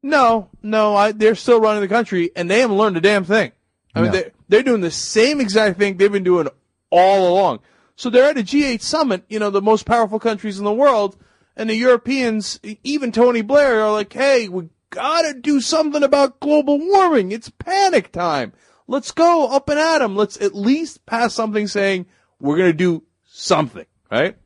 [0.02, 3.52] No, no, I, they're still running the country, and they haven't learned a damn thing.
[3.94, 4.18] I mean, No.
[4.18, 6.48] they, they're doing the same exact thing they've been doing
[6.90, 7.60] all along.
[7.96, 11.16] So they're at a G8 summit, you know, the most powerful countries in the world,
[11.56, 16.78] and the Europeans, even Tony Blair, are like, hey, we gotta do something about global
[16.78, 17.32] warming.
[17.32, 18.52] It's panic time.
[18.86, 20.14] Let's go up and at 'em.
[20.14, 22.06] Let's at least pass something saying
[22.38, 24.36] we're gonna do something, right?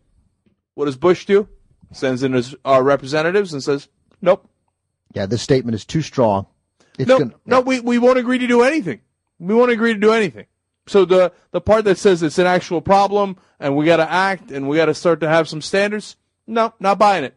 [0.74, 1.48] What does Bush do?
[1.92, 3.88] Sends in his uh, representatives and says,
[4.22, 4.48] nope.
[5.12, 6.46] Yeah, this statement is too strong.
[6.98, 9.00] It's no, gonna, no, we, we won't agree to do anything.
[9.38, 10.46] We won't agree to do anything.
[10.90, 14.50] So the the part that says it's an actual problem and we got to act
[14.50, 16.16] and we got to start to have some standards,
[16.48, 17.36] no, not buying it.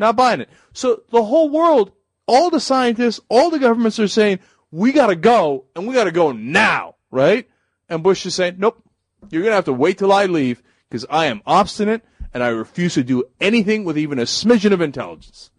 [0.00, 0.50] Not buying it.
[0.72, 1.92] So the whole world,
[2.26, 4.40] all the scientists, all the governments are saying
[4.72, 7.48] we got to go and we got to go now, right?
[7.88, 8.82] And Bush is saying, nope,
[9.30, 12.02] you're gonna have to wait till I leave because I am obstinate
[12.34, 15.52] and I refuse to do anything with even a smidgen of intelligence.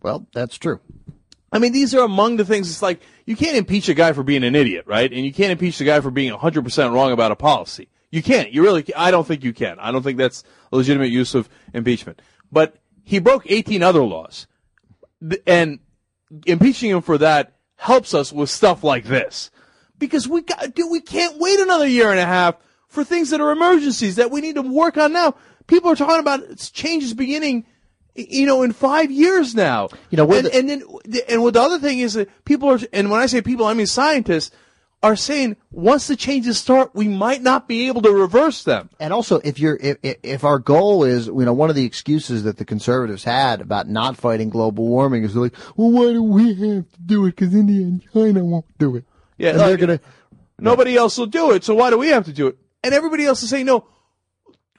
[0.00, 0.80] Well, that's true.
[1.52, 2.70] I mean, these are among the things.
[2.70, 5.12] It's like you can't impeach a guy for being an idiot, right?
[5.12, 7.90] And you can't impeach the guy for being 100% wrong about a policy.
[8.10, 8.50] You can't.
[8.52, 8.86] You really.
[8.96, 9.78] I don't think you can.
[9.78, 12.22] I don't think that's a legitimate use of impeachment.
[12.50, 14.46] But he broke 18 other laws,
[15.46, 15.78] and
[16.46, 19.50] impeaching him for that helps us with stuff like this
[19.98, 20.74] because we got.
[20.74, 22.54] Dude, we can't wait another year and a half
[22.86, 25.34] for things that are emergencies that we need to work on now.
[25.66, 27.66] People are talking about changes beginning,
[28.18, 29.88] you know, in five years now.
[30.10, 30.82] You know, and, and then
[31.28, 33.74] and what the other thing is that people are, and when I say people, I
[33.74, 34.54] mean scientists
[35.00, 38.90] are saying once the changes start, we might not be able to reverse them.
[38.98, 42.42] And also, if you're if, if- our goal is, you know, one of the excuses
[42.42, 46.22] that the conservatives had about not fighting global warming is they're like, well, why do
[46.22, 47.36] we have to do it?
[47.36, 49.04] Because India and China won't do it.
[49.36, 50.00] Yeah, and they're gonna.
[50.58, 52.58] Nobody else will do it, so why do we have to do it?
[52.82, 53.86] And everybody else is saying, no,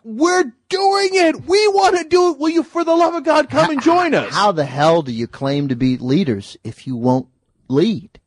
[0.04, 1.45] we're doing it.
[1.45, 2.39] We want to do it.
[2.39, 4.34] Will you, for the love of God, come and join us?
[4.34, 7.28] How the hell do you claim to be leaders if you won't
[7.68, 8.20] lead?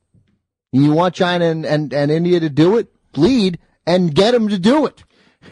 [0.71, 2.89] You want China and, and, and India to do it?
[3.17, 5.05] Lead and get them to do it.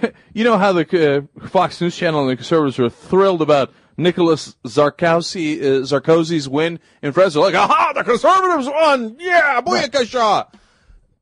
[0.32, 4.56] You know how the uh, Fox News Channel and the conservatives were thrilled about Nicolas
[4.64, 7.34] Sarkozy, uh, Sarkozy's win in France.
[7.34, 9.16] They're like, aha, the conservatives won.
[9.18, 10.54] Yeah, booyakasha.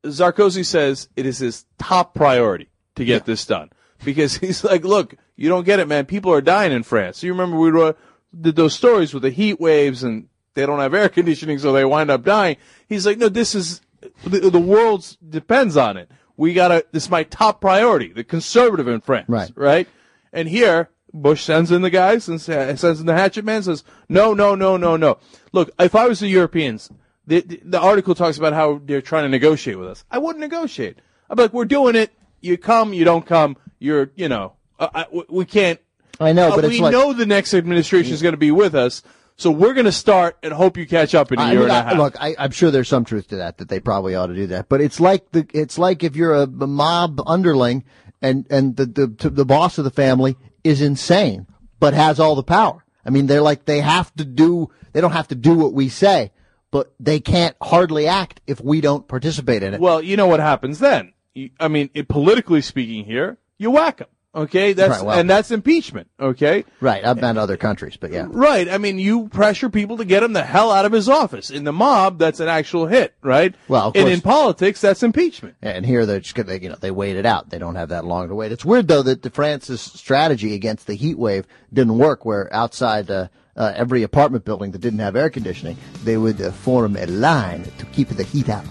[0.05, 3.70] Sarkozy says it is his top priority to get this done
[4.05, 6.07] because he's like, look, you don't get it, man.
[6.07, 7.22] People are dying in France.
[7.22, 7.99] You remember we wrote,
[8.38, 11.84] did those stories with the heat waves and they don't have air conditioning, so they
[11.84, 12.57] wind up dying.
[12.88, 13.80] He's like, no, this is
[14.24, 16.11] the, the world depends on it.
[16.36, 16.86] We gotta.
[16.92, 18.12] This is my top priority.
[18.12, 19.51] The conservative in France, right?
[19.57, 19.88] Right.
[20.32, 23.62] And here, Bush sends in the guys and sends in the hatchet man.
[23.62, 25.18] Says, no, no, no, no, no.
[25.53, 26.90] Look, if I was the Europeans,
[27.26, 30.05] the, the, the article talks about how they're trying to negotiate with us.
[30.11, 30.99] I wouldn't negotiate.
[31.28, 32.12] I'd be like, we're doing it.
[32.40, 33.57] You come, you don't come.
[33.79, 35.81] You're, you know, uh, I, we- can't.
[36.20, 38.74] I know, uh, but we like- know the next administration is going to be with
[38.74, 39.03] us.
[39.37, 41.70] So we're going to start and hope you catch up in a I year mean,
[41.70, 41.97] and a I- half.
[41.97, 43.59] Look, I, I'm sure there's some truth to that.
[43.59, 44.68] That they probably ought to do that.
[44.68, 47.85] But it's like the it's like if you're a, a mob underling
[48.20, 51.47] and and the, the the boss of the family is insane
[51.79, 52.85] but has all the power.
[53.07, 54.70] I mean, they're like they have to do.
[54.93, 56.33] They don't have to do what we say,
[56.72, 59.81] but they can't hardly act if we don't participate in it.
[59.81, 61.12] Well, you know what happens then.
[61.61, 64.09] I mean, it, politically speaking, here you whack them.
[64.34, 66.09] Okay, that's Right, well- and that's impeachment.
[66.20, 67.04] Okay, right.
[67.04, 68.26] I've been to other countries, but yeah.
[68.28, 68.68] right.
[68.68, 71.50] I mean, you pressure people to get him the hell out of his office.
[71.50, 73.54] In the mob, that's an actual hit, right?
[73.68, 75.56] Well, of and in politics, that's impeachment.
[75.62, 77.48] And here they're just gonna, you know, they wait it out.
[77.48, 78.52] They don't have that long to wait.
[78.52, 82.26] It's weird though that the France's strategy against the heat wave didn't work.
[82.26, 86.52] Where outside uh, uh, every apartment building that didn't have air conditioning, they would uh,
[86.52, 88.66] form a line to keep the heat out.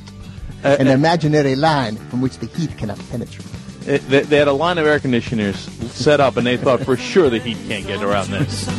[0.63, 3.56] Uh, An uh, imaginary line from which the heat cannot penetrate.
[3.87, 5.57] It- they, they had a line of air conditioners
[5.91, 8.67] set up, and they thought for sure the heat can't get around this.
[8.67, 8.73] I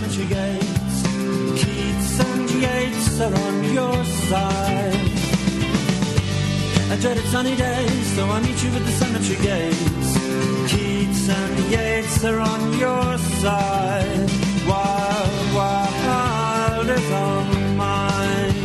[7.30, 10.10] sunny days, so I meet you at the cemetery gates.
[10.72, 14.30] Keats and Yeats are on your side.
[14.66, 18.62] Wild, Wilde is on mine.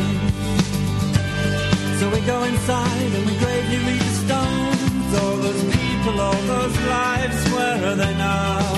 [2.00, 4.13] So we go inside and we gravely read
[6.04, 8.72] people, all those lives, where are they now?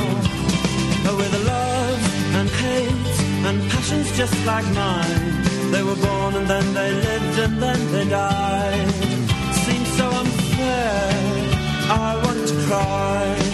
[1.17, 3.17] With love and hate
[3.47, 5.71] and passions just like mine.
[5.73, 8.91] They were born and then they lived and then they died.
[9.65, 11.01] Seems so unfair.
[11.91, 13.53] I want to cry.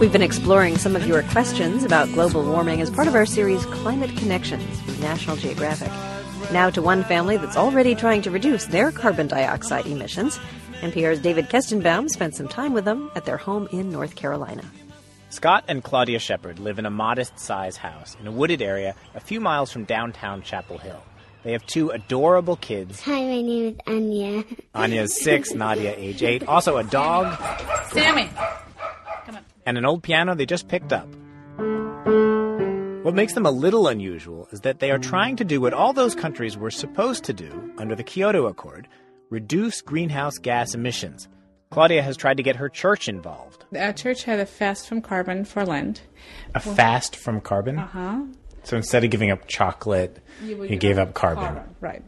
[0.00, 3.64] We've been exploring some of your questions about global warming as part of our series
[3.66, 5.90] Climate Connections with National Geographic.
[6.52, 10.38] Now to one family that's already trying to reduce their carbon dioxide emissions.
[10.80, 14.62] NPR's David Kestenbaum spent some time with them at their home in North Carolina.
[15.30, 19.20] Scott and Claudia Shepard live in a modest sized house in a wooded area a
[19.20, 21.02] few miles from downtown Chapel Hill.
[21.42, 23.00] They have two adorable kids.
[23.00, 24.44] Hi, my name is Anya.
[24.74, 26.46] Anya's six, Nadia, age eight.
[26.46, 27.36] Also a dog
[27.90, 28.30] Sammy.
[29.66, 31.08] and an old piano they just picked up.
[33.04, 35.92] What makes them a little unusual is that they are trying to do what all
[35.92, 38.88] those countries were supposed to do under the Kyoto Accord
[39.28, 41.28] reduce greenhouse gas emissions.
[41.70, 43.66] Claudia has tried to get her church involved.
[43.78, 46.00] Our church had a fast from carbon for Lent.
[46.54, 47.78] A fast from carbon?
[47.78, 48.22] Uh huh.
[48.62, 51.62] So instead of giving up chocolate, you, would gave up carbon.
[51.82, 52.02] Right.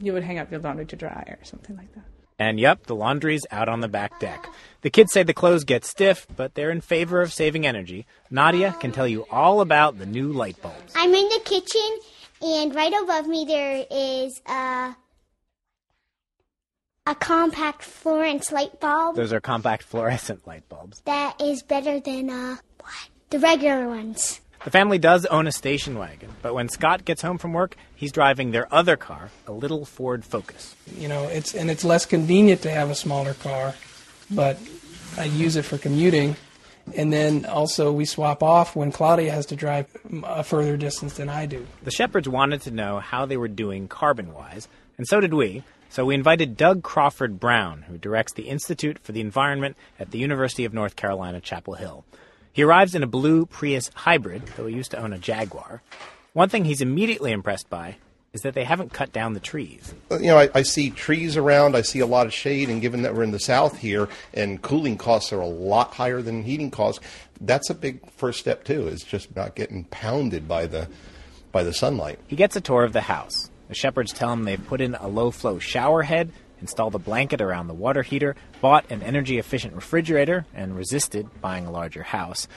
[0.00, 2.02] You would hang up your laundry to dry or something like that.
[2.42, 4.48] And yep, the laundry's out on the back deck.
[4.80, 8.04] The kids say the clothes get stiff, but they're in favor of saving energy.
[8.32, 10.92] Nadia can tell you all about the new light bulbs.
[10.96, 11.98] I'm in the kitchen,
[12.42, 14.96] and right above me there is a
[17.06, 21.00] a compact fluorescent light bulb Those are compact fluorescent light bulbs.
[21.04, 24.40] that is better than uh what the regular ones.
[24.64, 28.12] The family does own a station wagon, but when Scott gets home from work, he's
[28.12, 30.76] driving their other car, a little Ford Focus.
[30.96, 33.74] You know, it's and it's less convenient to have a smaller car,
[34.30, 34.58] but
[35.18, 36.36] I use it for commuting.
[36.96, 39.86] And then also we swap off when Claudia has to drive
[40.24, 41.66] a further distance than I do.
[41.82, 45.64] The Shepherds wanted to know how they were doing carbon wise, and so did we.
[45.90, 50.18] So we invited Doug Crawford Brown, who directs the Institute for the Environment at the
[50.18, 52.04] University of North Carolina, Chapel Hill.
[52.52, 55.82] He arrives in a blue Prius hybrid, though he used to own a Jaguar.
[56.34, 57.96] One thing he's immediately impressed by
[58.32, 59.94] is that they haven't cut down the trees.
[60.10, 63.02] You know, I, I see trees around, I see a lot of shade, and given
[63.02, 66.70] that we're in the south here and cooling costs are a lot higher than heating
[66.70, 67.04] costs,
[67.40, 70.88] that's a big first step too, is just not getting pounded by the
[71.52, 72.18] by the sunlight.
[72.28, 73.50] He gets a tour of the house.
[73.68, 76.32] The shepherds tell him they've put in a low flow shower head,
[76.62, 81.66] installed a blanket around the water heater, bought an energy efficient refrigerator, and resisted buying
[81.66, 82.48] a larger house.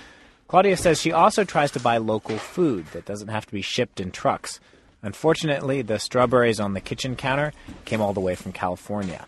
[0.47, 3.99] Claudia says she also tries to buy local food that doesn't have to be shipped
[3.99, 4.61] in trucks.
[5.01, 7.51] Unfortunately, the strawberries on the kitchen counter
[7.83, 9.25] came all the way from California.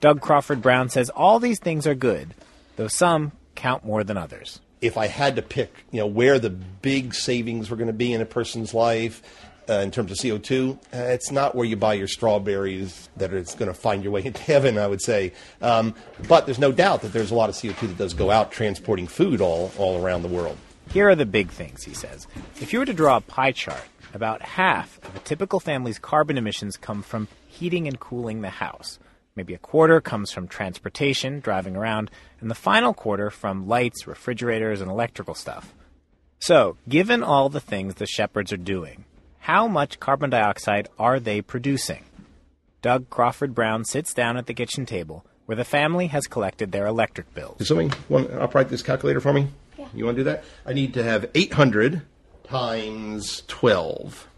[0.00, 2.34] Doug Crawford Brown says all these things are good,
[2.76, 4.60] though some count more than others.
[4.80, 8.12] If I had to pick, you know, where the big savings were going to be
[8.12, 9.22] in a person's life
[9.70, 13.54] uh, in terms of CO2, uh, it's not where you buy your strawberries that it's
[13.54, 15.32] going to find your way into heaven, I would say.
[15.62, 15.94] Um,
[16.28, 19.06] but there's no doubt that there's a lot of CO2 that does go out transporting
[19.06, 20.56] food all, all around the world.
[20.90, 22.26] Here are the big things, he says.
[22.60, 26.36] If you were to draw a pie chart, about half of a typical family's carbon
[26.36, 28.98] emissions come from heating and cooling the house.
[29.36, 32.10] Maybe a quarter comes from transportation, driving around,
[32.40, 35.72] and the final quarter from lights, refrigerators, and electrical stuff.
[36.40, 39.04] So, given all the things the shepherds are doing,
[39.40, 42.04] how much carbon dioxide are they producing?
[42.82, 46.86] Doug Crawford Brown sits down at the kitchen table where the family has collected their
[46.86, 47.58] electric bills.
[47.58, 49.48] Does somebody want to operate this calculator for me?
[49.76, 49.88] Yeah.
[49.94, 50.44] You want to do that?
[50.64, 52.02] I need to have 800
[52.44, 54.28] times 12.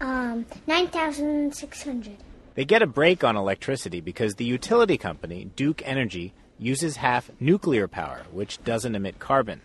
[0.00, 2.16] Um, 9,600.
[2.54, 7.86] They get a break on electricity because the utility company, Duke Energy, uses half nuclear
[7.86, 9.60] power, which doesn't emit carbon.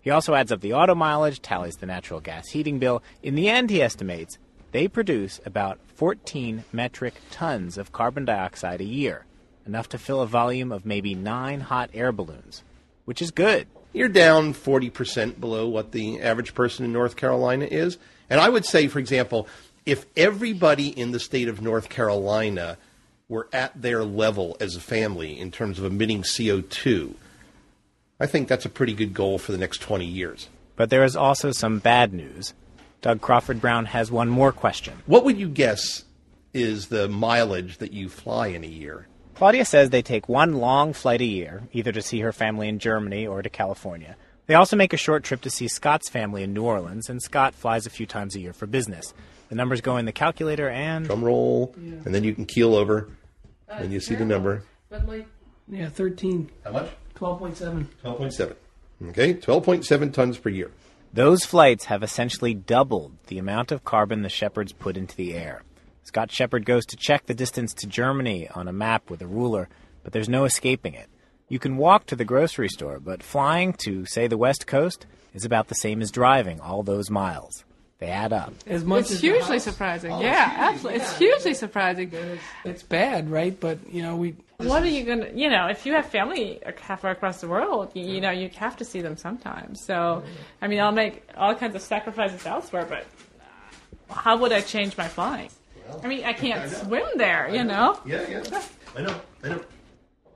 [0.00, 3.02] He also adds up the auto mileage, tallies the natural gas heating bill.
[3.22, 4.38] In the end, he estimates
[4.72, 9.26] they produce about 14 metric tons of carbon dioxide a year,
[9.66, 12.62] enough to fill a volume of maybe nine hot air balloons,
[13.04, 13.66] which is good.
[13.92, 17.98] You're down 40% below what the average person in North Carolina is.
[18.28, 19.48] And I would say, for example,
[19.84, 22.78] if everybody in the state of North Carolina
[23.28, 27.14] were at their level as a family in terms of emitting CO2,
[28.20, 30.48] I think that's a pretty good goal for the next 20 years.
[30.76, 32.54] But there is also some bad news.
[33.00, 35.02] Doug Crawford Brown has one more question.
[35.06, 36.04] What would you guess
[36.52, 39.06] is the mileage that you fly in a year?
[39.34, 42.78] Claudia says they take one long flight a year, either to see her family in
[42.78, 44.16] Germany or to California.
[44.46, 47.54] They also make a short trip to see Scott's family in New Orleans, and Scott
[47.54, 49.14] flies a few times a year for business.
[49.48, 51.06] The numbers go in the calculator and.
[51.06, 53.08] Drum roll, and then you can keel over,
[53.70, 54.62] uh, and you see the number.
[54.90, 55.26] But like,
[55.70, 56.50] yeah, 13.
[56.64, 56.90] How much?
[57.16, 57.86] 12.7.
[58.04, 58.54] 12.7.
[59.08, 60.70] Okay, 12.7 tons per year.
[61.12, 65.62] Those flights have essentially doubled the amount of carbon the shepherds put into the air.
[66.04, 69.68] Scott Shepard goes to check the distance to Germany on a map with a ruler,
[70.02, 71.08] but there's no escaping it.
[71.48, 75.44] You can walk to the grocery store, but flying to, say, the West Coast is
[75.44, 77.64] about the same as driving all those miles.
[77.98, 78.54] They add up.
[78.66, 80.12] As much it's as hugely house- surprising.
[80.12, 81.00] Oh, yeah, it's hugely absolutely.
[81.00, 82.12] It's hugely surprising.
[82.64, 83.58] It's bad, right?
[83.58, 84.36] But, you know, we.
[84.68, 85.30] What are you gonna?
[85.34, 88.76] You know, if you have family halfway across the world, you, you know, you have
[88.78, 89.84] to see them sometimes.
[89.84, 90.22] So,
[90.60, 93.06] I mean, I'll make all kinds of sacrifices elsewhere, but
[93.40, 95.50] uh, how would I change my flying?
[96.02, 97.48] I mean, I can't swim there.
[97.48, 98.00] You know.
[98.06, 98.62] Yeah, yeah.
[98.96, 99.20] I know.
[99.42, 99.64] I know.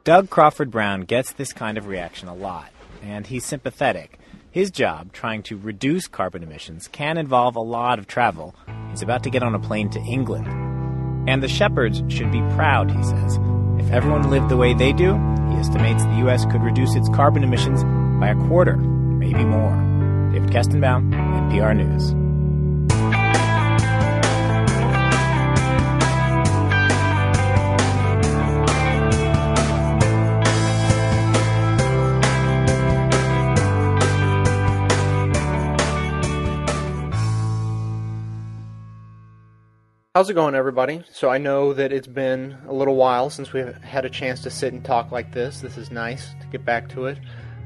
[0.05, 2.71] Doug Crawford Brown gets this kind of reaction a lot,
[3.03, 4.19] and he's sympathetic.
[4.51, 8.55] His job, trying to reduce carbon emissions, can involve a lot of travel.
[8.91, 10.47] He's about to get on a plane to England.
[11.29, 13.39] And the shepherds should be proud, he says.
[13.85, 15.13] If everyone lived the way they do,
[15.51, 16.47] he estimates the U.S.
[16.47, 17.85] could reduce its carbon emissions
[18.19, 19.73] by a quarter, maybe more.
[20.33, 22.24] David Kestenbaum, NPR News.
[40.17, 41.03] How's it going, everybody?
[41.11, 44.51] So I know that it's been a little while since we've had a chance to
[44.51, 45.61] sit and talk like this.
[45.61, 47.19] This is nice to get back to it.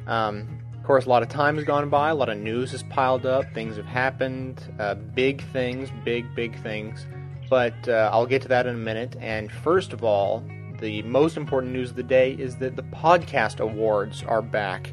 [0.07, 2.83] Um, of course, a lot of time has gone by, a lot of news has
[2.85, 7.07] piled up, things have happened, uh, big things, big, big things.
[7.51, 9.15] But uh, I'll get to that in a minute.
[9.21, 10.43] And first of all,
[10.81, 14.91] the most important news of the day is that the podcast awards are back.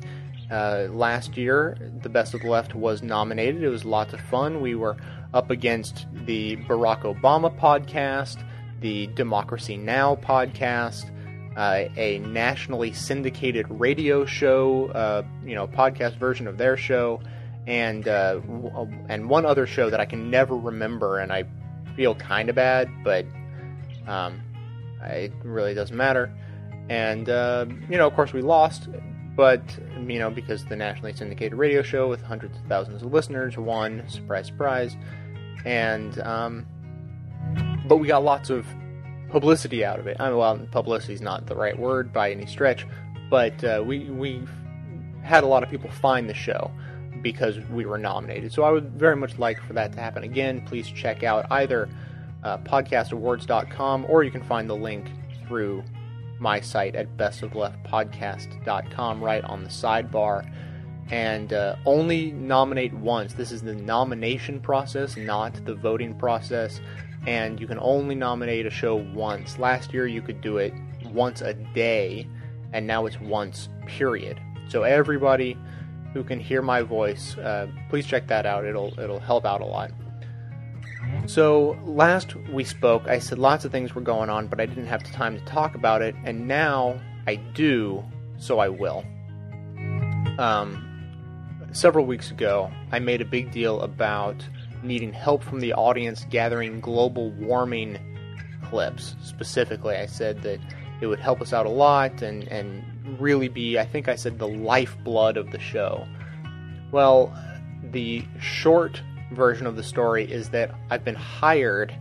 [0.52, 3.64] Uh, last year, The Best of the Left was nominated.
[3.64, 4.62] It was lots of fun.
[4.62, 4.96] We were
[5.34, 8.44] up against the Barack Obama podcast,
[8.80, 10.16] the Democracy Now!
[10.16, 11.10] podcast,
[11.58, 17.22] uh, a nationally syndicated radio show, uh, you know, podcast version of their show,
[17.66, 21.46] and uh, w- and one other show that I can never remember, and I
[21.96, 23.26] feel kind of bad, but
[24.06, 24.42] um,
[25.02, 26.32] it really doesn't matter.
[26.90, 28.90] And uh, you know, of course, we lost,
[29.36, 29.62] but
[30.08, 34.04] you know, because the nationally syndicated radio show with hundreds of thousands of listeners won,
[34.08, 34.96] surprise, surprise,
[35.66, 36.66] and um,
[37.88, 38.66] but we got lots of
[39.30, 40.18] publicity out of it.
[40.20, 42.86] I mean, well, publicity is not the right word by any stretch,
[43.30, 44.42] but uh, we we
[45.24, 46.72] had a lot of people find the show
[47.22, 48.54] because we were nominated.
[48.54, 50.62] So I would very much like for that to happen again.
[50.62, 51.90] Please check out either
[52.44, 55.08] uh, podcastawards.com or you can find the link
[55.48, 55.84] through
[56.40, 60.52] my site at bestofleftpodcast.com right on the sidebar.
[61.12, 63.34] And uh, only nominate once.
[63.34, 66.82] This is the nomination process, not the voting process
[67.28, 69.58] and you can only nominate a show once.
[69.58, 70.74] Last year you could do it
[71.06, 72.28] once a day,
[72.74, 74.40] and now it's once, period.
[74.70, 75.58] So everybody
[76.14, 78.66] who can hear my voice, uh, please check that out.
[78.66, 79.92] It'll it'll help out a lot.
[81.28, 84.88] So last we spoke, I said lots of things were going on, but I didn't
[84.88, 88.04] have the time to talk about it, and now I do,
[88.38, 89.04] so I will.
[90.38, 90.86] Um,
[91.72, 94.48] several weeks ago, I made a big deal about
[94.84, 97.98] needing help from the audience gathering global warming
[98.66, 99.16] clips.
[99.24, 100.60] Specifically, I said that
[101.02, 104.40] it would help us out a lot and, and really be, I think I said,
[104.40, 106.08] the lifeblood of the show.
[106.92, 107.36] Well,
[107.92, 111.94] the short version of the story is that I've been hired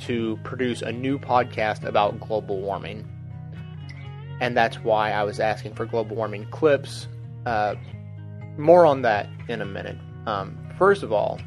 [0.00, 3.08] to produce a new podcast about global warming.
[4.40, 7.08] And that's why I was asking for global warming clips.
[7.46, 7.76] Uh,
[8.58, 9.98] more on that in a minute.
[10.26, 11.40] Um, first of all,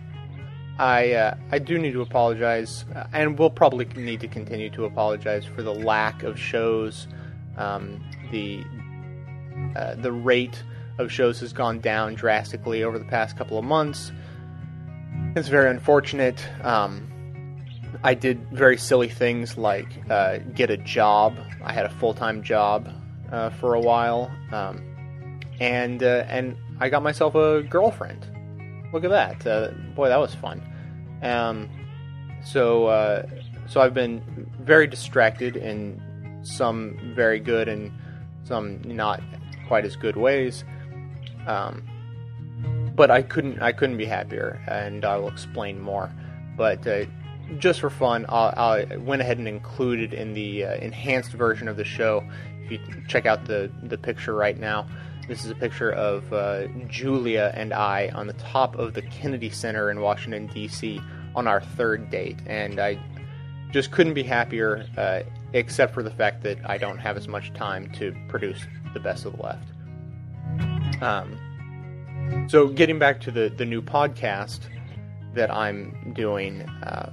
[0.79, 4.85] I uh, I do need to apologize, uh, and we'll probably need to continue to
[4.85, 7.07] apologize for the lack of shows.
[7.57, 8.63] Um, the
[9.75, 10.63] uh, the rate
[10.99, 14.11] of shows has gone down drastically over the past couple of months.
[15.37, 16.43] It's very unfortunate.
[16.63, 17.07] Um,
[18.03, 21.37] I did very silly things like uh, get a job.
[21.63, 22.89] I had a full time job
[23.31, 28.25] uh, for a while, um, and uh, and I got myself a girlfriend.
[28.91, 29.45] Look at that.
[29.45, 30.59] Uh, boy, that was fun.
[31.21, 31.69] Um,
[32.43, 33.27] so, uh,
[33.67, 37.91] so I've been very distracted in some very good and
[38.43, 39.21] some not
[39.67, 40.63] quite as good ways.
[41.45, 41.86] Um,
[42.97, 46.11] but I couldn't, I couldn't be happier, and I will explain more.
[46.57, 47.05] But uh,
[47.59, 51.77] just for fun, I'll, I went ahead and included in the uh, enhanced version of
[51.77, 52.27] the show.
[52.63, 54.87] If you check out the the picture right now,
[55.27, 59.51] this is a picture of uh, Julia and I on the top of the Kennedy
[59.51, 60.99] Center in Washington, D.C.
[61.35, 62.39] on our third date.
[62.47, 62.99] And I
[63.71, 65.21] just couldn't be happier, uh,
[65.53, 69.25] except for the fact that I don't have as much time to produce the best
[69.25, 71.03] of the left.
[71.03, 71.37] Um,
[72.47, 74.59] so, getting back to the, the new podcast
[75.33, 77.11] that I'm doing, uh,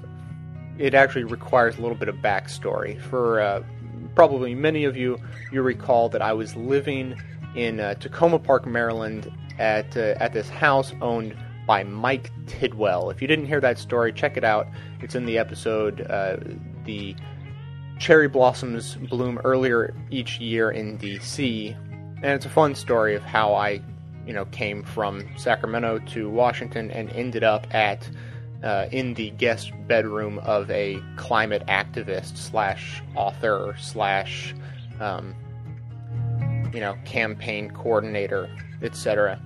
[0.78, 3.00] it actually requires a little bit of backstory.
[3.02, 3.62] For uh,
[4.14, 5.18] probably many of you,
[5.52, 7.20] you recall that I was living
[7.54, 11.36] in uh, Takoma Park, Maryland, at uh, at this house owned
[11.66, 13.10] by Mike Tidwell.
[13.10, 14.68] If you didn't hear that story, check it out.
[15.00, 16.02] It's in the episode.
[16.02, 16.36] Uh,
[16.84, 17.16] the
[17.98, 21.74] cherry blossoms bloom earlier each year in D.C.,
[22.22, 23.80] and it's a fun story of how I,
[24.26, 28.08] you know, came from Sacramento to Washington and ended up at.
[28.62, 34.54] Uh, in the guest bedroom of a climate activist slash author slash
[35.00, 35.34] um,
[36.74, 38.50] you know, campaign coordinator,
[38.82, 39.40] etc.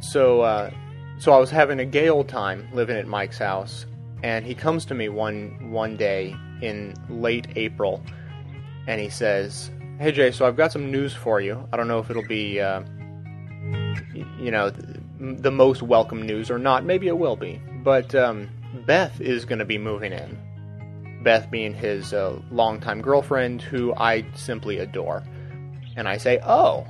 [0.00, 0.70] So, uh,
[1.18, 3.86] so I was having a gay old time living at Mike's house,
[4.22, 8.02] and he comes to me one one day in late April,
[8.88, 9.70] and he says,
[10.00, 11.66] "Hey Jay, so I've got some news for you.
[11.72, 12.82] I don't know if it'll be, uh,
[14.14, 14.70] you know,
[15.20, 16.84] the, most welcome news or not.
[16.84, 18.48] Maybe it will be, but um,
[18.86, 21.20] Beth is going to be moving in.
[21.22, 25.22] Beth being his uh, longtime girlfriend, who I simply adore."
[25.96, 26.86] And I say, Oh.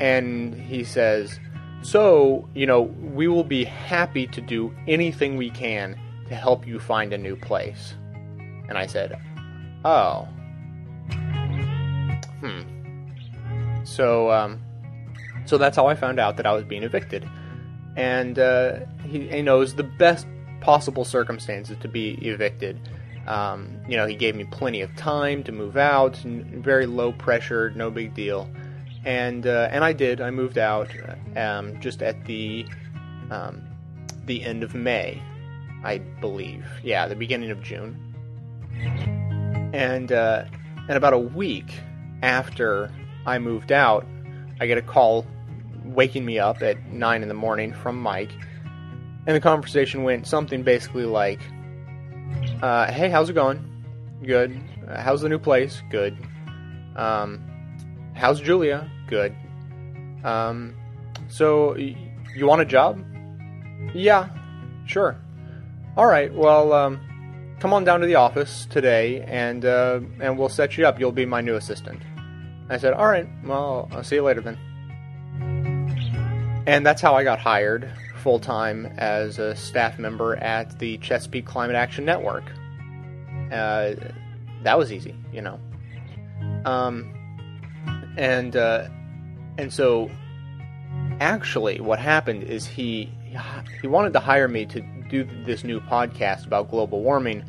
[0.00, 1.40] And he says,
[1.82, 6.78] So, you know, we will be happy to do anything we can to help you
[6.78, 7.94] find a new place.
[8.68, 9.18] And I said,
[9.84, 10.28] Oh.
[12.40, 12.62] Hmm.
[13.84, 14.60] So, um,
[15.46, 17.28] so that's how I found out that I was being evicted.
[17.96, 20.26] And uh, he, he knows the best
[20.60, 22.78] possible circumstances to be evicted
[23.26, 27.70] um, you know, he gave me plenty of time to move out, very low pressure,
[27.74, 28.48] no big deal.
[29.04, 30.20] and uh, and I did.
[30.20, 30.90] I moved out
[31.36, 32.66] um, just at the
[33.30, 33.62] um,
[34.24, 35.20] the end of May,
[35.84, 36.66] I believe.
[36.82, 38.00] Yeah, the beginning of June.
[39.72, 40.44] And uh,
[40.88, 41.80] and about a week
[42.22, 42.92] after
[43.26, 44.06] I moved out,
[44.60, 45.26] I get a call
[45.96, 48.30] waking me up at nine in the morning from Mike,
[49.26, 51.40] and the conversation went something basically like,
[52.62, 53.58] uh, "Hey, how's it going?
[54.24, 54.60] Good.
[54.88, 55.82] Uh, how's the new place?
[55.90, 56.16] Good.
[56.94, 57.40] Um,
[58.14, 58.88] how's Julia?
[59.08, 59.34] Good.
[60.22, 60.74] Um,
[61.28, 61.96] so y-
[62.36, 63.02] you want a job?
[63.94, 64.28] Yeah,
[64.86, 65.16] sure.
[65.96, 66.32] All right.
[66.32, 67.00] Well, um,
[67.58, 71.00] come on down to the office today, and uh, and we'll set you up.
[71.00, 72.02] You'll be my new assistant."
[72.68, 73.26] I said, "All right.
[73.44, 74.58] Well, I'll see you later then."
[76.66, 77.90] And that's how I got hired
[78.22, 82.44] full time as a staff member at the Chesapeake Climate Action Network.
[83.52, 83.94] Uh,
[84.64, 85.60] that was easy, you know.
[86.64, 87.12] Um,
[88.18, 88.88] and uh,
[89.58, 90.10] and so
[91.20, 93.12] actually, what happened is he
[93.80, 97.44] he wanted to hire me to do this new podcast about global warming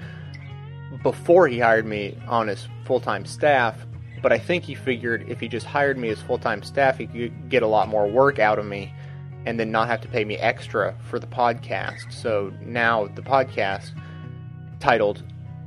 [1.01, 3.83] before he hired me on his full time staff.
[4.21, 7.07] But I think he figured if he just hired me as full time staff, he
[7.07, 8.93] could get a lot more work out of me
[9.47, 12.11] and then not have to pay me extra for the podcast.
[12.11, 13.91] So now the podcast
[14.81, 15.23] titled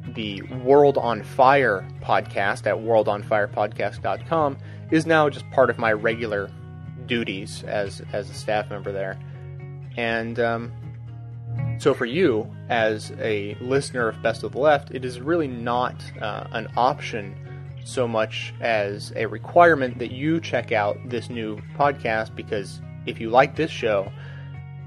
[0.09, 4.59] the World on Fire podcast at worldonfirepodcast.com
[4.91, 6.51] is now just part of my regular
[7.07, 9.19] duties as as a staff member there.
[9.97, 10.73] And um,
[11.79, 16.05] so for you as a listener of Best of the Left, it is really not
[16.21, 17.35] uh, an option
[17.87, 23.31] so much as a requirement that you check out this new podcast because if you
[23.31, 24.11] like this show,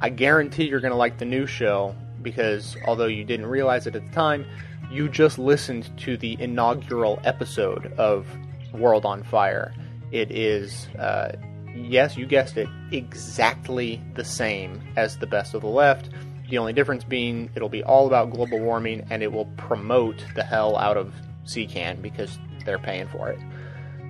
[0.02, 3.96] I guarantee you're going to like the new show because although you didn't realize it
[3.96, 4.46] at the time,
[4.92, 8.28] you just listened to the inaugural episode of
[8.74, 9.74] World on Fire.
[10.12, 11.34] It is, uh,
[11.76, 16.10] yes, you guessed it, exactly the same as the best of the left.
[16.50, 20.44] The only difference being it'll be all about global warming and it will promote the
[20.44, 21.14] hell out of
[21.46, 23.40] CCAN because they're paying for it.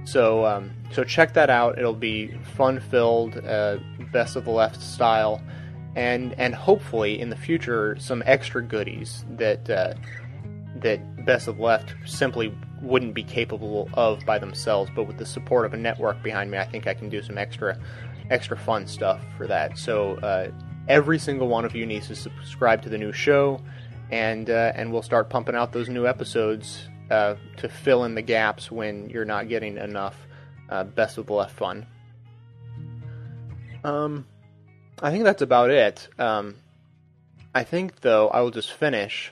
[0.05, 1.77] So, um, so check that out.
[1.77, 3.77] It'll be fun-filled, uh,
[4.11, 5.41] best of the left style,
[5.95, 9.93] and and hopefully in the future some extra goodies that uh,
[10.75, 14.91] that best of the left simply wouldn't be capable of by themselves.
[14.95, 17.37] But with the support of a network behind me, I think I can do some
[17.37, 17.77] extra
[18.29, 19.77] extra fun stuff for that.
[19.77, 20.51] So uh,
[20.87, 23.61] every single one of you needs to subscribe to the new show,
[24.11, 28.21] and uh, and we'll start pumping out those new episodes uh, to fill in the
[28.21, 30.15] gaps when you're not getting enough
[30.69, 31.85] uh, best of the left fun.
[33.83, 34.25] Um,
[35.01, 36.07] I think that's about it.
[36.17, 36.55] Um,
[37.53, 39.31] I think though I will just finish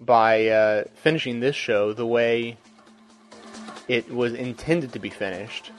[0.00, 2.56] by uh, finishing this show the way
[3.88, 5.70] it was intended to be finished,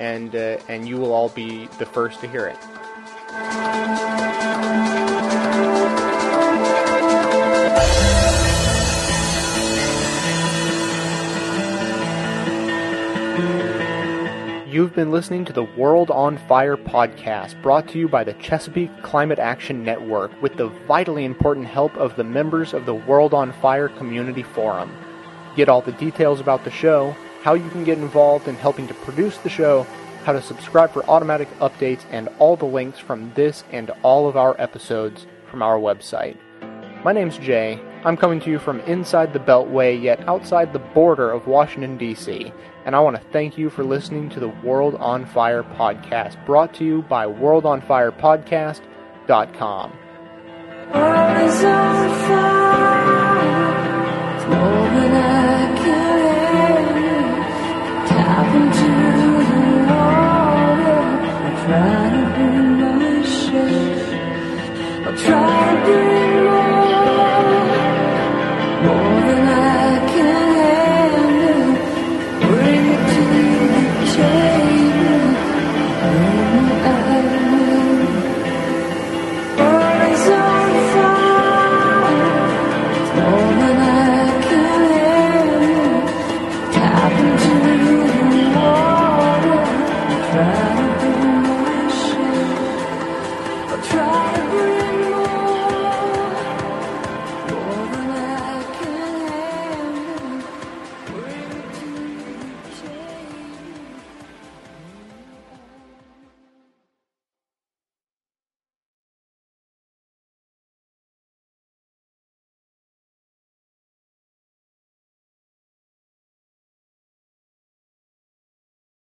[0.00, 4.21] and uh, and you will all be the first to hear it.
[14.72, 19.02] You've been listening to the World on Fire podcast, brought to you by the Chesapeake
[19.02, 23.52] Climate Action Network with the vitally important help of the members of the World on
[23.52, 24.90] Fire Community Forum.
[25.56, 28.94] Get all the details about the show, how you can get involved in helping to
[28.94, 29.82] produce the show,
[30.24, 34.38] how to subscribe for automatic updates, and all the links from this and all of
[34.38, 36.38] our episodes from our website.
[37.04, 37.78] My name's Jay.
[38.04, 42.54] I'm coming to you from inside the Beltway, yet outside the border of Washington, D.C.,
[42.84, 46.74] and I want to thank you for listening to the World on Fire podcast, brought
[46.74, 49.92] to you by WorldOnFirePodcast.com.
[50.94, 52.61] World is on fire.